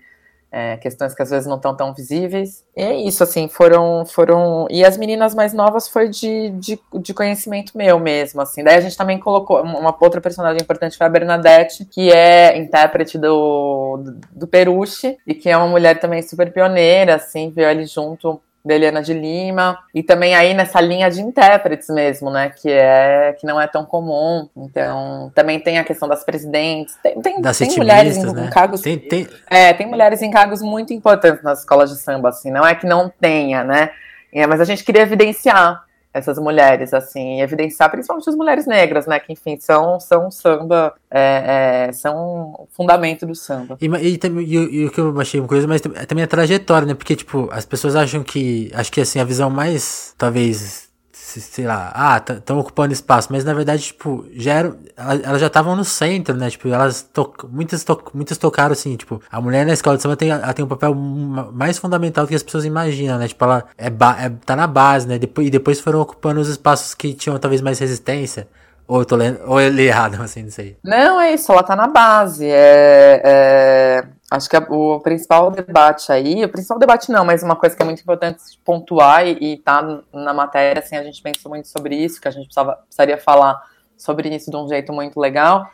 [0.57, 2.65] é, questões que às vezes não estão tão visíveis.
[2.75, 4.03] E é isso, assim, foram.
[4.07, 8.63] foram E as meninas mais novas foi de, de, de, conhecimento meu mesmo, assim.
[8.63, 9.61] Daí a gente também colocou.
[9.61, 15.35] Uma outra personagem importante foi a Bernadette, que é intérprete do, do, do Peruche, e
[15.35, 19.79] que é uma mulher também super pioneira, assim, veio ali junto da Eliana de Lima,
[19.95, 23.85] e também aí nessa linha de intérpretes mesmo, né, que é que não é tão
[23.85, 24.47] comum.
[24.55, 28.49] Então, também tem a questão das presidentes, tem, tem, tem mulheres em, né?
[28.51, 29.27] cargos tem, tem...
[29.49, 32.85] É, tem mulheres em cargos muito importantes nas escolas de samba, assim, não é que
[32.85, 33.89] não tenha, né?
[34.33, 35.86] É, mas a gente queria evidenciar
[36.17, 41.87] essas mulheres, assim, evidenciar principalmente as mulheres negras, né, que enfim são são samba, é,
[41.89, 43.77] é, são fundamento do samba.
[43.79, 46.93] E, e, e, e, o que eu achei uma coisa, mas também a trajetória, né,
[46.93, 50.86] porque tipo as pessoas acham que, acho que assim a visão mais talvez
[51.27, 55.75] sei lá, ah, estão ocupando espaço, mas na verdade, tipo, já era, elas já estavam
[55.75, 56.49] no centro, né?
[56.49, 60.15] Tipo, elas to, muitas, to, muitas tocaram assim, tipo, a mulher na escola de samba
[60.15, 63.27] tem, ela tem um papel mais fundamental do que as pessoas imaginam, né?
[63.27, 65.19] Tipo, ela é, é tá na base, né?
[65.19, 68.47] Depois, e depois foram ocupando os espaços que tinham talvez mais resistência.
[68.87, 70.77] Ou eu tô lendo, ou eu li errado, assim, não sei.
[70.81, 72.45] Não, é isso, ela tá na base.
[72.45, 77.55] É, é, acho que a, o principal debate aí, o principal debate não, mas uma
[77.55, 81.49] coisa que é muito importante pontuar e, e tá na matéria, assim, a gente pensou
[81.49, 83.61] muito sobre isso, que a gente precisava, precisaria falar
[83.95, 85.67] sobre isso de um jeito muito legal,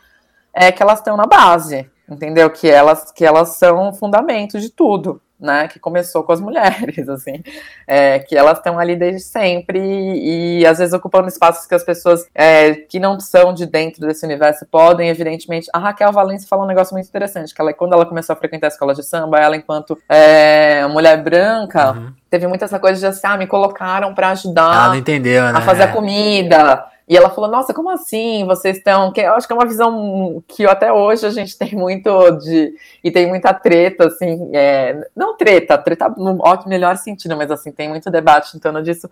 [0.52, 2.48] é que elas estão na base, entendeu?
[2.50, 7.42] Que elas, que elas são fundamento de tudo né, que começou com as mulheres, assim,
[7.86, 11.82] é, que elas estão ali desde sempre e, e, às vezes ocupando espaços que as
[11.82, 15.68] pessoas é, que não são de dentro desse universo podem, evidentemente.
[15.72, 18.68] A Raquel Valência falou um negócio muito interessante, que ela, quando ela começou a frequentar
[18.68, 22.12] a escola de samba, ela, enquanto é, mulher branca, uhum.
[22.30, 25.52] teve muita essa coisa de assim, ah, me colocaram para ajudar ela entendeu, né?
[25.54, 28.44] a fazer a comida, e ela falou: Nossa, como assim?
[28.46, 29.12] Vocês estão.
[29.12, 32.74] Que eu acho que é uma visão que até hoje a gente tem muito de.
[33.02, 34.50] E tem muita treta, assim.
[34.54, 39.08] É, não treta, treta no melhor sentido, mas assim, tem muito debate em torno disso.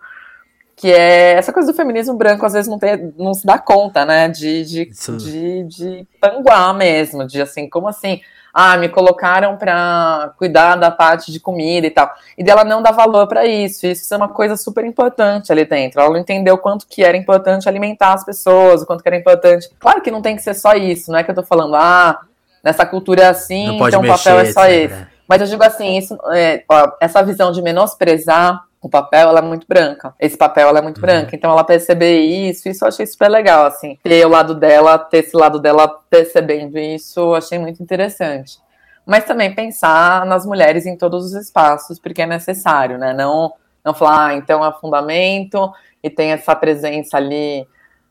[0.75, 4.05] Que é essa coisa do feminismo branco, às vezes não, tem, não se dá conta,
[4.05, 4.27] né?
[4.27, 8.21] De, de, de, de panguar mesmo, de assim, como assim?
[8.53, 12.13] ah, me colocaram para cuidar da parte de comida e tal.
[12.37, 13.87] E dela não dá valor para isso.
[13.87, 15.99] Isso é uma coisa super importante ali dentro.
[15.99, 19.17] Ela não entendeu o quanto que era importante alimentar as pessoas, o quanto que era
[19.17, 19.71] importante.
[19.79, 22.19] Claro que não tem que ser só isso, não é que eu tô falando, ah,
[22.63, 25.07] nessa cultura é assim, então o papel é só esse.
[25.27, 29.41] Mas eu digo assim, isso, é, ó, essa visão de menosprezar o papel, ela é
[29.41, 30.13] muito branca.
[30.19, 31.03] Esse papel, ela é muito uhum.
[31.03, 31.33] branca.
[31.33, 33.97] Então, ela perceber isso, isso eu achei super legal, assim.
[34.03, 38.59] Ter o lado dela, ter esse lado dela percebendo isso, eu achei muito interessante.
[39.05, 43.13] Mas também pensar nas mulheres em todos os espaços, porque é necessário, né?
[43.13, 43.53] Não,
[43.85, 45.71] não falar, ah, então é fundamento
[46.03, 47.65] e tem essa presença ali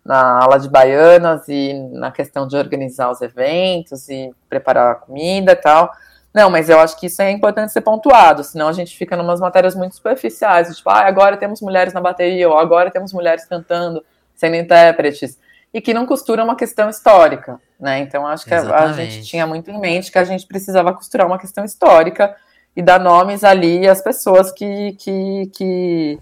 [0.05, 5.53] na aula de baianas e na questão de organizar os eventos e preparar a comida
[5.53, 5.93] e tal
[6.35, 9.21] não, mas eu acho que isso é importante ser pontuado, senão a gente fica em
[9.21, 13.45] umas matérias muito superficiais, tipo, ah, agora temos mulheres na bateria, ou agora temos mulheres
[13.45, 14.03] cantando,
[14.35, 15.39] sendo intérpretes,
[15.75, 17.99] e que não costura uma questão histórica, né?
[17.99, 21.27] Então acho que a, a, gente tinha muito em mente que a gente precisava costurar
[21.27, 22.35] uma questão histórica
[22.75, 26.19] e dar nomes ali às pessoas que, que, que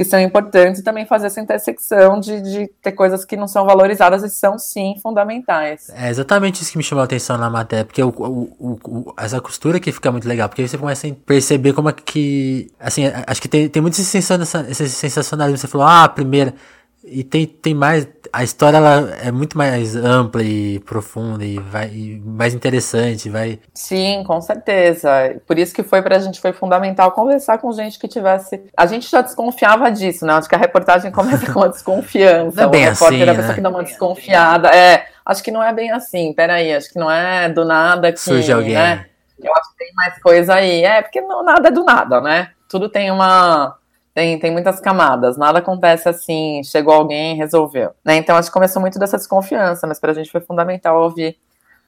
[0.00, 3.66] que são importantes e também fazer essa intersecção de, de ter coisas que não são
[3.66, 5.90] valorizadas e são sim fundamentais.
[5.94, 9.38] É exatamente isso que me chamou a atenção na matéria, porque o, o, o, essa
[9.42, 12.72] costura que fica muito legal, porque você começa a perceber como é que.
[12.80, 15.58] Assim, acho que tem, tem muito esse sensacionalismo.
[15.58, 16.54] Você falou, ah, a primeira.
[17.02, 18.06] E tem, tem mais.
[18.30, 23.58] A história ela é muito mais ampla e profunda e, vai, e mais interessante, vai.
[23.72, 25.10] Sim, com certeza.
[25.46, 28.62] Por isso que foi pra gente foi fundamental conversar com gente que tivesse.
[28.76, 30.34] A gente já desconfiava disso, né?
[30.34, 32.60] Acho que a reportagem começa com uma desconfiança.
[32.60, 33.54] Não é bem o repórter assim, é a pessoa né?
[33.54, 34.68] que dá uma desconfiada.
[34.68, 36.34] É, acho que não é bem assim.
[36.34, 38.20] Peraí, acho que não é do nada que.
[38.20, 38.74] Surge alguém.
[38.74, 39.06] Né?
[39.42, 40.84] Eu acho que tem mais coisa aí.
[40.84, 42.50] É, porque não, nada é do nada, né?
[42.68, 43.79] Tudo tem uma
[44.14, 47.92] tem, tem muitas camadas, nada acontece assim, chegou alguém e resolveu.
[48.04, 48.16] Né?
[48.16, 51.36] Então, acho que começou muito dessa desconfiança, mas para a gente foi fundamental ouvir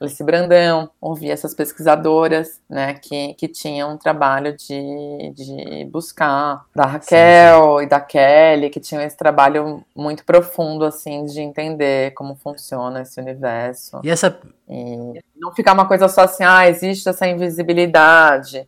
[0.03, 6.85] Alice Brandão, ouvir essas pesquisadoras, né, que, que tinham um trabalho de, de buscar, da
[6.85, 7.83] Raquel sim, sim.
[7.83, 13.19] e da Kelly, que tinham esse trabalho muito profundo, assim, de entender como funciona esse
[13.19, 14.01] universo.
[14.03, 14.37] E essa...
[14.67, 18.67] E não ficar uma coisa só assim, ah, existe essa invisibilidade,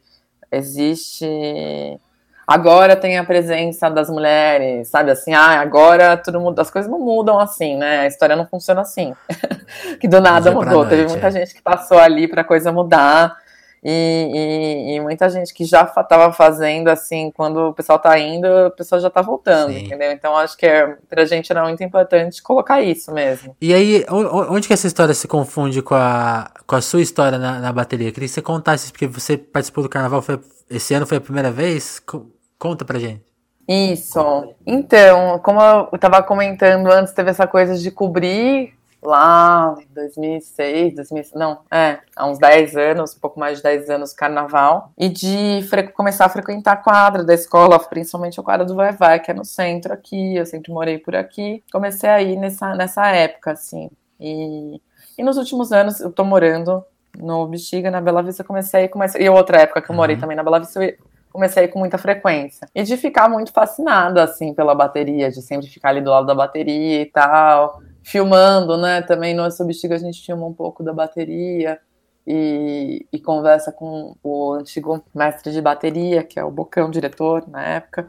[0.51, 1.99] existe
[2.47, 6.99] agora tem a presença das mulheres, sabe assim, ah, agora tudo muda, as coisas não
[6.99, 8.01] mudam assim, né?
[8.01, 9.13] A história não funciona assim.
[9.99, 10.85] que do nada mudou.
[10.85, 11.31] Noite, Teve muita é.
[11.31, 13.37] gente que passou ali para a coisa mudar.
[13.87, 18.47] E, e, e, muita gente que já estava fazendo assim, quando o pessoal tá indo,
[18.47, 19.85] o pessoal já tá voltando, Sim.
[19.85, 20.11] entendeu?
[20.11, 23.55] Então acho que é, pra gente era muito importante colocar isso mesmo.
[23.61, 27.59] E aí, onde que essa história se confunde com a, com a sua história na,
[27.59, 28.07] na bateria?
[28.09, 31.21] Eu queria que você contasse, porque você participou do carnaval, foi, esse ano foi a
[31.21, 32.01] primeira vez?
[32.66, 33.24] Conta pra gente.
[33.68, 34.55] Isso.
[34.66, 41.24] Então, como eu estava comentando antes, teve essa coisa de cobrir lá em 2006, 2000,
[41.36, 45.63] não, é, há uns 10 anos, um pouco mais de 10 anos, carnaval, e de
[45.93, 49.34] começar a frequentar a quadra da escola, principalmente a quadra do Vai Vai, que é
[49.36, 51.63] no centro aqui, eu sempre morei por aqui.
[51.72, 53.91] Comecei aí nessa, nessa época, assim.
[54.20, 54.82] E,
[55.20, 56.84] e nos últimos anos, eu tô morando
[57.16, 60.22] no Bexiga, na Bela Vista, comecei, comecei, e outra época que eu morei uhum.
[60.22, 60.95] também na Bela Vista, eu
[61.36, 62.67] comecei com muita frequência.
[62.73, 66.33] E de ficar muito fascinada, assim, pela bateria, de sempre ficar ali do lado da
[66.33, 67.81] bateria e tal.
[68.03, 69.01] Filmando, né?
[69.01, 71.79] Também no Substigo a gente filma um pouco da bateria.
[72.27, 77.63] E, e, conversa com o antigo mestre de bateria, que é o Bocão, diretor, na
[77.63, 78.07] época.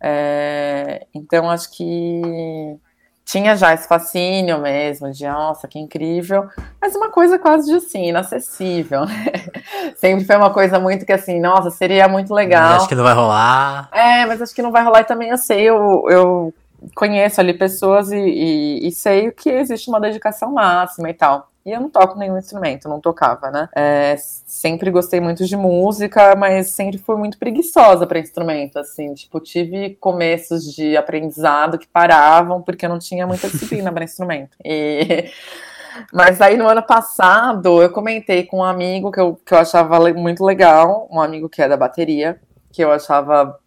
[0.00, 2.76] É, então, acho que
[3.24, 6.48] tinha já esse fascínio mesmo, de nossa, que incrível,
[6.80, 9.32] mas uma coisa quase de assim, inacessível, né?
[9.96, 12.62] Sempre foi uma coisa muito que assim, nossa, seria muito legal.
[12.62, 13.88] Mas acho que não vai rolar.
[13.92, 16.54] É, mas acho que não vai rolar e também eu sei, eu, eu
[16.94, 21.52] conheço ali pessoas e, e, e sei que existe uma dedicação máxima e tal.
[21.64, 23.68] E eu não toco nenhum instrumento, não tocava, né?
[23.74, 29.14] É, sempre gostei muito de música, mas sempre fui muito preguiçosa para instrumento, assim.
[29.14, 34.56] Tipo, tive começos de aprendizado que paravam porque eu não tinha muita disciplina para instrumento.
[34.64, 35.30] E...
[36.10, 39.98] Mas aí no ano passado eu comentei com um amigo que eu, que eu achava
[40.14, 42.40] muito legal, um amigo que é da bateria,
[42.72, 43.58] que eu achava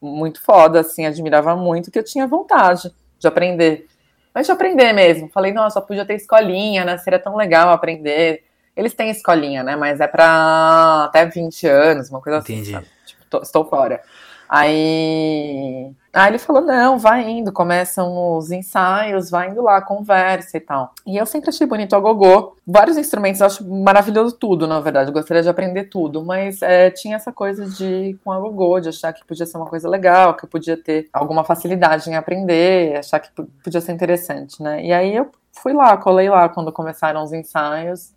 [0.00, 3.86] muito foda, assim, admirava muito, que eu tinha vontade de aprender.
[4.34, 5.28] Mas de aprender mesmo.
[5.28, 6.96] Falei, nossa, podia ter escolinha, né?
[6.98, 8.44] Seria tão legal aprender.
[8.76, 9.74] Eles têm escolinha, né?
[9.74, 12.74] Mas é pra até 20 anos, uma coisa Entendi.
[12.76, 12.86] assim.
[13.04, 14.00] Tipo, tô, estou fora.
[14.48, 20.60] Aí, aí ele falou: não, vai indo, começam os ensaios, vai indo lá, conversa e
[20.60, 20.92] tal.
[21.06, 22.56] E eu sempre achei bonito a gogô.
[22.66, 25.10] Vários instrumentos, eu acho maravilhoso tudo, na verdade.
[25.10, 28.88] Eu gostaria de aprender tudo, mas é, tinha essa coisa de com a gogô, de
[28.88, 32.98] achar que podia ser uma coisa legal, que eu podia ter alguma facilidade em aprender,
[32.98, 33.30] achar que
[33.62, 34.84] podia ser interessante, né?
[34.84, 38.12] E aí eu fui lá, colei lá quando começaram os ensaios,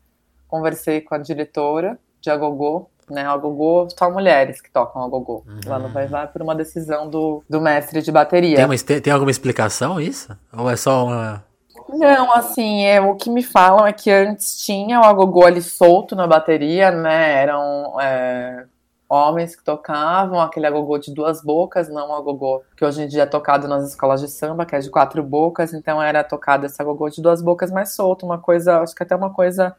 [0.47, 3.25] conversei com a diretora de agogô, né?
[3.25, 5.43] A gogô, só mulheres que tocam a gogô.
[5.47, 5.59] Uhum.
[5.65, 8.55] Lá no Vai Vai por uma decisão do, do mestre de bateria.
[8.55, 10.35] Tem, uma, tem alguma explicação isso?
[10.57, 11.43] Ou é só uma.
[11.89, 16.15] Não, assim, é, o que me falam é que antes tinha o agogô ali solto
[16.15, 17.33] na bateria, né?
[17.33, 18.65] Eram é,
[19.09, 23.23] homens que tocavam aquele agogô de duas bocas, não o agogô que hoje em dia
[23.23, 26.81] é tocado nas escolas de samba, que é de quatro bocas, então era tocado esse
[26.81, 29.75] agogô de duas bocas mais solto, uma coisa, acho que até uma coisa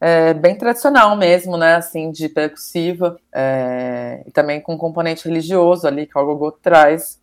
[0.00, 6.06] é, bem tradicional mesmo, né, assim, de percussiva, é, e também com componente religioso ali,
[6.06, 7.18] que o agogô traz.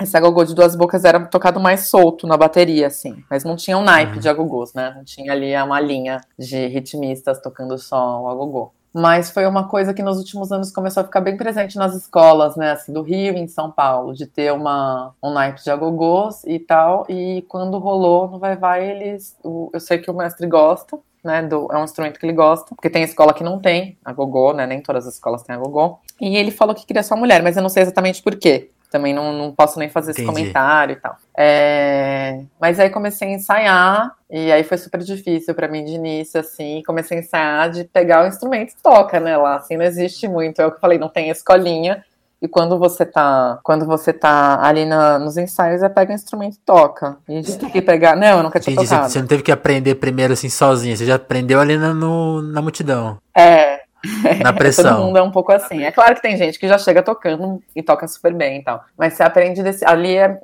[0.00, 3.78] Esse agogô de duas bocas era tocado mais solto na bateria, assim, mas não tinha
[3.78, 4.18] um naipe uhum.
[4.18, 8.72] de agogôs, né, não tinha ali uma linha de ritmistas tocando só o agogô.
[8.98, 12.56] Mas foi uma coisa que nos últimos anos começou a ficar bem presente nas escolas,
[12.56, 16.44] né, assim, do Rio e em São Paulo, de ter uma, um naipe de agogôs
[16.44, 20.98] e tal, e quando rolou no Vai Vai, eles, eu sei que o mestre gosta,
[21.26, 24.12] né, do, é um instrumento que ele gosta, porque tem escola que não tem a
[24.12, 25.98] gogô, né, nem todas as escolas têm a gogô.
[26.20, 28.70] E ele falou que queria só mulher, mas eu não sei exatamente por quê.
[28.90, 30.28] Também não, não posso nem fazer Entendi.
[30.30, 31.16] esse comentário e tal.
[31.36, 32.40] É...
[32.60, 36.82] Mas aí comecei a ensaiar, e aí foi super difícil para mim de início, assim.
[36.86, 39.36] Comecei a ensaiar de pegar o instrumento e toca, né?
[39.36, 40.62] Lá, assim, não existe muito.
[40.62, 42.04] É o que eu falei, não tem escolinha.
[42.40, 46.56] E quando você tá, quando você tá ali na, nos ensaios, você pega o instrumento
[46.56, 47.16] e toca.
[47.28, 48.14] E a gente tem que pegar.
[48.14, 49.10] Não, eu nunca tinha Entendi, tocado.
[49.10, 52.60] Você não teve que aprender primeiro assim sozinha, você já aprendeu ali na, no, na
[52.60, 53.18] multidão.
[53.34, 53.80] É.
[54.40, 54.96] Na pressão.
[54.96, 55.82] Todo mundo é um pouco assim.
[55.82, 58.84] É claro que tem gente que já chega tocando e toca super bem e tal.
[58.96, 59.84] Mas você aprende desse.
[59.84, 60.38] Ali é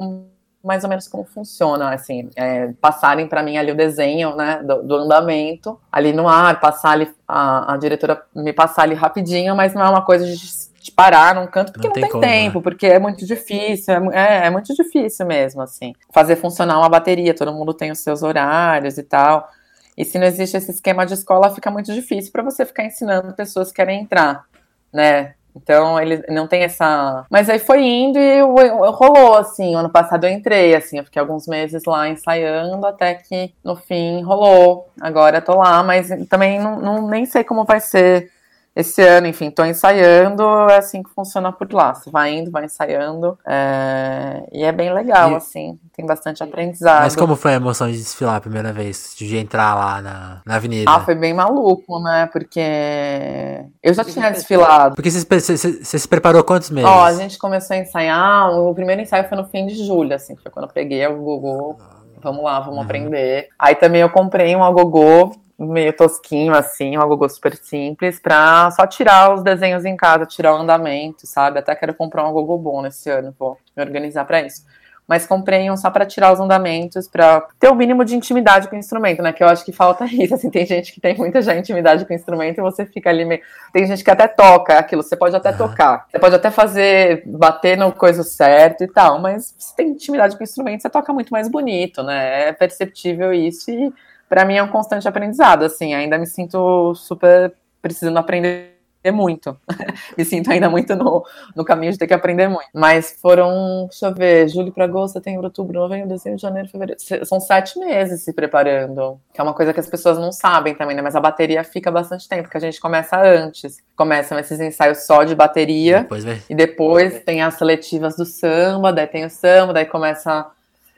[0.64, 4.82] mais ou menos como funciona, assim, é, passarem para mim ali o desenho, né, do,
[4.82, 9.74] do, andamento, ali no ar, passar ali, a, a diretora me passar ali rapidinho, mas
[9.74, 10.36] não é uma coisa de
[10.82, 12.62] de parar num canto porque não, não tem, tem como, tempo, né?
[12.62, 15.94] porque é muito difícil, é, é, é, muito difícil mesmo, assim.
[16.12, 19.48] Fazer funcionar uma bateria, todo mundo tem os seus horários e tal.
[19.96, 23.34] E se não existe esse esquema de escola, fica muito difícil para você ficar ensinando
[23.34, 24.44] pessoas que querem entrar,
[24.92, 25.34] né?
[25.54, 27.26] Então ele não tem essa.
[27.30, 29.74] Mas aí foi indo e eu, eu, rolou, assim.
[29.74, 34.22] Ano passado eu entrei, assim, eu fiquei alguns meses lá ensaiando até que no fim
[34.22, 34.88] rolou.
[35.00, 38.30] Agora eu tô lá, mas também não, não nem sei como vai ser
[38.74, 41.94] esse ano, enfim, estou ensaiando, é assim que funciona por lá.
[41.94, 44.44] Você vai indo, vai ensaiando, é...
[44.50, 45.34] e é bem legal, e...
[45.34, 47.02] assim, tem bastante aprendizado.
[47.02, 50.56] Mas como foi a emoção de desfilar a primeira vez, de entrar lá na, na
[50.56, 50.90] avenida?
[50.90, 54.94] Ah, foi bem maluco, né, porque eu já tinha desfilado.
[54.94, 56.88] Porque você, você, se preparou quantos meses?
[56.88, 60.34] Ó, a gente começou a ensaiar, o primeiro ensaio foi no fim de julho, assim,
[60.36, 61.76] foi quando eu peguei o Google,
[62.22, 62.84] vamos lá, vamos uhum.
[62.84, 63.48] aprender.
[63.58, 65.30] Aí também eu comprei um agogô
[65.62, 70.54] meio tosquinho, assim, um agogô super simples, pra só tirar os desenhos em casa, tirar
[70.54, 71.58] o andamento, sabe?
[71.58, 74.64] Até quero comprar um agogô bom nesse ano, vou me organizar para isso.
[75.06, 78.76] Mas comprei um só para tirar os andamentos, para ter o mínimo de intimidade com
[78.76, 79.32] o instrumento, né?
[79.32, 80.34] Que eu acho que falta isso.
[80.34, 83.24] Assim, tem gente que tem muita já intimidade com o instrumento e você fica ali
[83.24, 83.42] meio.
[83.72, 85.56] Tem gente que até toca aquilo, você pode até uhum.
[85.56, 90.36] tocar, você pode até fazer, bater no coisa certo e tal, mas se tem intimidade
[90.36, 92.48] com o instrumento, você toca muito mais bonito, né?
[92.48, 93.92] É perceptível isso e
[94.32, 97.52] para mim é um constante aprendizado, assim, ainda me sinto super
[97.82, 98.72] precisando aprender
[99.12, 99.54] muito.
[100.16, 102.68] Me sinto ainda muito no, no caminho de ter que aprender muito.
[102.72, 107.00] Mas foram, deixa eu ver, julho para agosto, setembro, outubro, novembro, dezembro, janeiro, fevereiro.
[107.26, 109.20] São sete meses se preparando.
[109.34, 111.02] Que é uma coisa que as pessoas não sabem também, né?
[111.02, 113.82] Mas a bateria fica bastante tempo, porque a gente começa antes.
[113.96, 116.02] Começam esses ensaios só de bateria.
[116.02, 116.24] Depois.
[116.48, 120.48] E depois tem as seletivas do samba, daí tem o samba, daí começa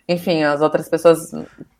[0.08, 1.30] enfim, as outras pessoas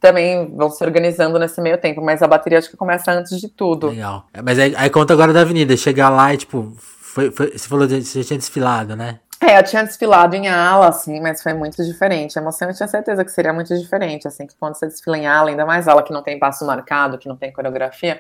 [0.01, 3.49] também vão se organizando nesse meio tempo, mas a bateria acho que começa antes de
[3.49, 3.89] tudo.
[3.89, 4.27] Legal.
[4.43, 7.87] Mas aí, aí conta agora da avenida, chegar lá e, tipo, foi, foi, você falou
[7.87, 9.21] que você tinha desfilado, né?
[9.41, 12.39] É, eu tinha desfilado em ala, assim, mas foi muito diferente.
[12.39, 15.27] A emoção eu tinha certeza que seria muito diferente, assim, que quando você desfila em
[15.27, 18.19] ala, ainda mais ala que não tem passo marcado, que não tem coreografia,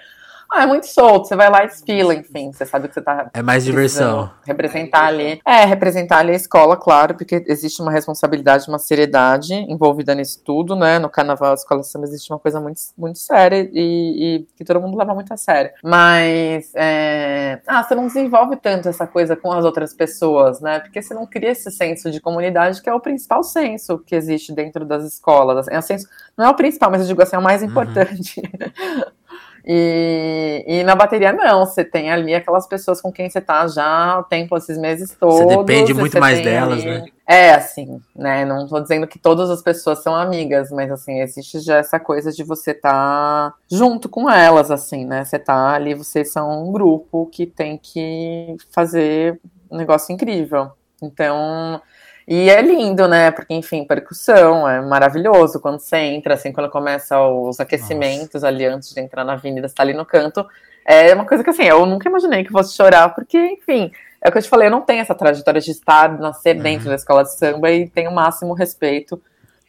[0.54, 1.26] ah, é muito solto.
[1.26, 2.52] Você vai lá e desfila, enfim.
[2.52, 3.28] Você sabe que você tá.
[3.34, 4.30] É mais diversão.
[4.46, 5.40] Representar ali.
[5.44, 10.76] É, representar ali a escola, claro, porque existe uma responsabilidade, uma seriedade envolvida nisso tudo,
[10.76, 11.00] né?
[11.00, 14.80] No carnaval, a escola samba existe uma coisa muito, muito séria e, e que todo
[14.80, 15.72] mundo leva muito a sério.
[15.82, 16.70] Mas.
[16.76, 17.60] É...
[17.66, 20.78] Ah, você não desenvolve tanto essa coisa com as outras pessoas, né?
[20.78, 24.52] Porque você não cria esse senso de comunidade, que é o principal senso que existe
[24.52, 25.66] dentro das escolas.
[25.66, 26.08] É um senso.
[26.36, 27.68] Não é o principal, mas eu digo assim, é o mais uhum.
[27.68, 28.40] importante.
[28.40, 29.04] Uhum.
[29.66, 34.18] E, e, na bateria não, você tem ali aquelas pessoas com quem você tá já
[34.18, 35.38] o tempo, esses meses todos.
[35.38, 36.90] Você depende muito mais delas, ali...
[36.90, 37.06] né?
[37.26, 38.44] É, assim, né?
[38.44, 42.30] Não tô dizendo que todas as pessoas são amigas, mas assim, existe já essa coisa
[42.30, 45.24] de você estar tá junto com elas, assim, né?
[45.24, 49.40] Você tá ali, vocês são um grupo que tem que fazer
[49.70, 50.72] um negócio incrível.
[51.02, 51.80] Então,
[52.26, 53.30] e é lindo, né?
[53.30, 58.48] Porque, enfim, percussão é maravilhoso quando você entra, assim, quando começa os aquecimentos Nossa.
[58.48, 60.46] ali antes de entrar na avenida, você tá ali no canto.
[60.86, 63.90] É uma coisa que, assim, eu nunca imaginei que fosse chorar, porque, enfim,
[64.22, 66.62] é o que eu te falei, eu não tenho essa trajetória de estar, nascer uhum.
[66.62, 69.20] dentro da escola de samba e tenho o máximo respeito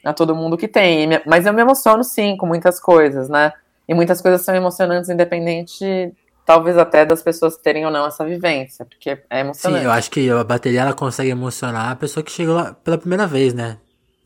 [0.04, 1.10] a todo mundo que tem.
[1.26, 3.52] Mas eu me emociono, sim, com muitas coisas, né?
[3.88, 6.14] E muitas coisas são emocionantes, independente
[6.46, 9.82] talvez até das pessoas terem ou não essa vivência, porque é emocionante.
[9.82, 12.98] Sim, eu acho que a bateria ela consegue emocionar a pessoa que chegou lá pela
[12.98, 13.78] primeira vez, né?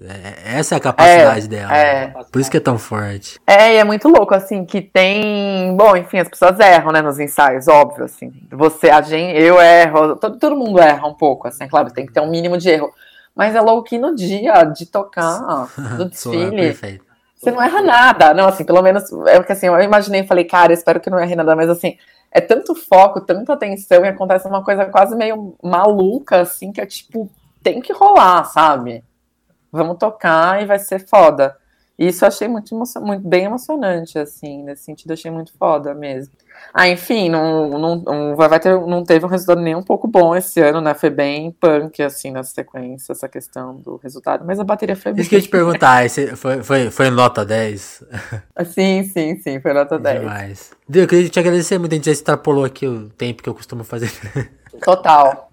[0.02, 1.76] É, essa é a capacidade é, dela.
[1.76, 2.08] É.
[2.08, 2.26] Né?
[2.32, 3.38] Por isso que é tão forte.
[3.46, 5.76] É, e é muito louco, assim, que tem.
[5.76, 8.32] Bom, enfim, as pessoas erram, né, nos ensaios, óbvio, assim.
[8.52, 12.06] Você, a gente, eu erro, todo, todo mundo erra um pouco, assim, é claro, tem
[12.06, 12.90] que ter um mínimo de erro.
[13.36, 15.68] Mas é louco que no dia de tocar,
[15.98, 17.00] do desfile.
[17.40, 18.34] Você não erra nada.
[18.34, 19.12] Não, assim, pelo menos.
[19.28, 21.98] É porque assim, eu imaginei falei, cara, espero que não erre nada, mas assim,
[22.32, 26.86] é tanto foco, tanta atenção, e acontece uma coisa quase meio maluca, assim, que é
[26.86, 27.30] tipo,
[27.64, 29.04] tem que rolar, sabe?
[29.72, 31.56] Vamos tocar e vai ser foda.
[31.98, 36.34] E isso eu achei muito, muito bem emocionante, assim, nesse sentido, achei muito foda mesmo.
[36.74, 40.36] Ah, enfim, não, não, não, vai ter, não teve um resultado nem um pouco bom
[40.36, 40.94] esse ano, né?
[40.94, 45.22] Foi bem punk, assim, na sequência, essa questão do resultado, mas a bateria foi bem.
[45.22, 48.04] Isso que eu ia te perguntar, foi, foi, foi nota 10?
[48.66, 50.20] Sim, sim, sim, foi nota 10.
[50.20, 50.72] Demais.
[50.94, 53.84] Eu queria te agradecer muito, a gente já extrapolou aqui o tempo que eu costumo
[53.84, 54.12] fazer.
[54.84, 55.50] Total.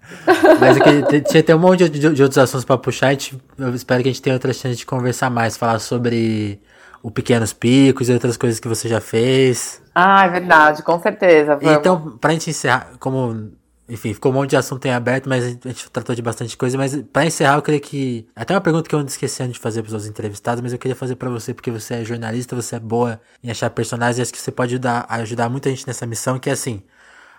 [0.59, 3.11] Mas eu tinha até um monte de, de, de outros assuntos para puxar.
[3.11, 6.61] Gente, eu espero que a gente tenha outra chance de conversar mais, falar sobre
[7.01, 9.81] o Pequenos Picos e outras coisas que você já fez.
[9.93, 11.55] Ah, é verdade, com certeza.
[11.55, 11.77] Vamos.
[11.77, 13.51] Então, pra gente encerrar, como.
[13.89, 16.77] Enfim, ficou um monte de assunto em aberto, mas a gente tratou de bastante coisa.
[16.77, 18.27] Mas para encerrar, eu queria que.
[18.35, 20.95] Até uma pergunta que eu ando esquecendo de fazer pros outros entrevistados, mas eu queria
[20.95, 24.33] fazer para você, porque você é jornalista, você é boa em achar personagens e acho
[24.33, 26.83] que você pode ajudar, ajudar muita gente nessa missão, que é assim.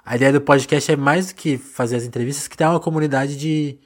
[0.04, 3.36] A ideia do podcast é mais do que fazer as entrevistas, que tem uma comunidade
[3.36, 3.78] de,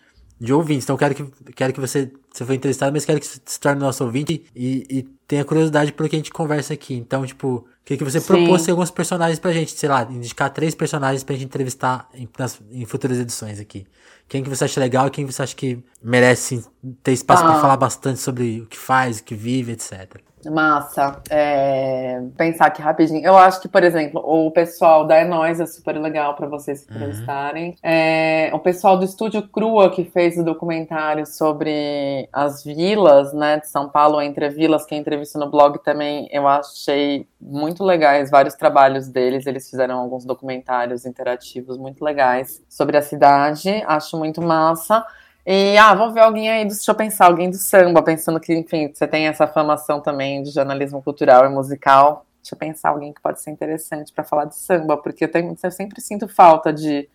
[0.43, 0.85] de ouvintes.
[0.85, 3.81] Então, quero que, quero que você, você foi entrevistado, mas quero que você se torne
[3.81, 6.95] nosso ouvinte e, e tenha curiosidade pelo que a gente conversa aqui.
[6.95, 8.27] Então, tipo, queria que você Sim.
[8.27, 12.61] propôs alguns personagens pra gente, sei lá, indicar três personagens pra gente entrevistar em, nas,
[12.73, 13.87] em futuras edições aqui.
[14.29, 16.65] Quem que você acha legal e quem você acha que merece
[17.05, 17.53] ter espaço ah.
[17.53, 20.17] para falar bastante sobre o que faz, o que vive, etc.
[20.51, 21.21] Massa.
[21.31, 23.25] É, pensar aqui rapidinho.
[23.25, 26.97] Eu acho que, por exemplo, o pessoal da Nós é super legal para vocês uhum.
[26.97, 27.71] entrevistarem.
[27.71, 27.77] Uhum.
[27.83, 33.69] É, o pessoal do Estúdio Crua, que fez o documentário sobre as vilas né, de
[33.69, 39.09] São Paulo, Entre Vilas, que entrevista no blog também, eu achei muito legais vários trabalhos
[39.09, 39.47] deles.
[39.47, 43.83] Eles fizeram alguns documentários interativos muito legais sobre a cidade.
[43.87, 45.05] Acho muito massa.
[45.45, 48.55] E, ah, vamos ver alguém aí, do, deixa eu pensar, alguém do samba, pensando que,
[48.55, 52.25] enfim, você tem essa formação também de jornalismo cultural e musical.
[52.41, 55.57] Deixa eu pensar alguém que pode ser interessante para falar de samba, porque eu, tenho,
[55.61, 57.09] eu, sempre sinto falta de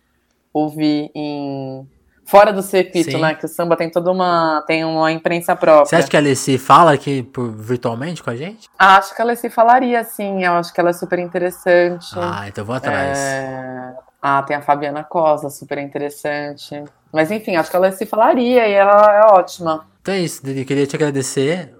[0.52, 1.86] ouvir em.
[2.24, 3.22] Fora do circuito, Sim.
[3.22, 3.34] né?
[3.34, 4.62] Que o samba tem toda uma.
[4.66, 5.86] tem uma imprensa própria.
[5.86, 8.68] Você acha que a Alessi fala aqui por, virtualmente com a gente?
[8.78, 10.44] Acho que a Alessi falaria, sim.
[10.44, 12.08] Eu acho que ela é super interessante.
[12.14, 13.18] Ah, então vou atrás.
[13.18, 13.94] É...
[14.20, 16.84] Ah, tem a Fabiana Cosa, super interessante.
[17.12, 19.86] Mas enfim, acho que ela se falaria e ela é ótima.
[20.00, 20.64] Então é isso, Didi.
[20.64, 21.74] Queria te agradecer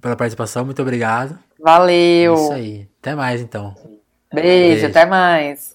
[0.00, 0.64] pela participação.
[0.64, 1.38] Muito obrigado.
[1.58, 2.34] Valeu.
[2.34, 2.88] É isso aí.
[3.00, 3.74] Até mais, então.
[4.32, 4.86] Beijo, Beijo.
[4.86, 5.68] até mais.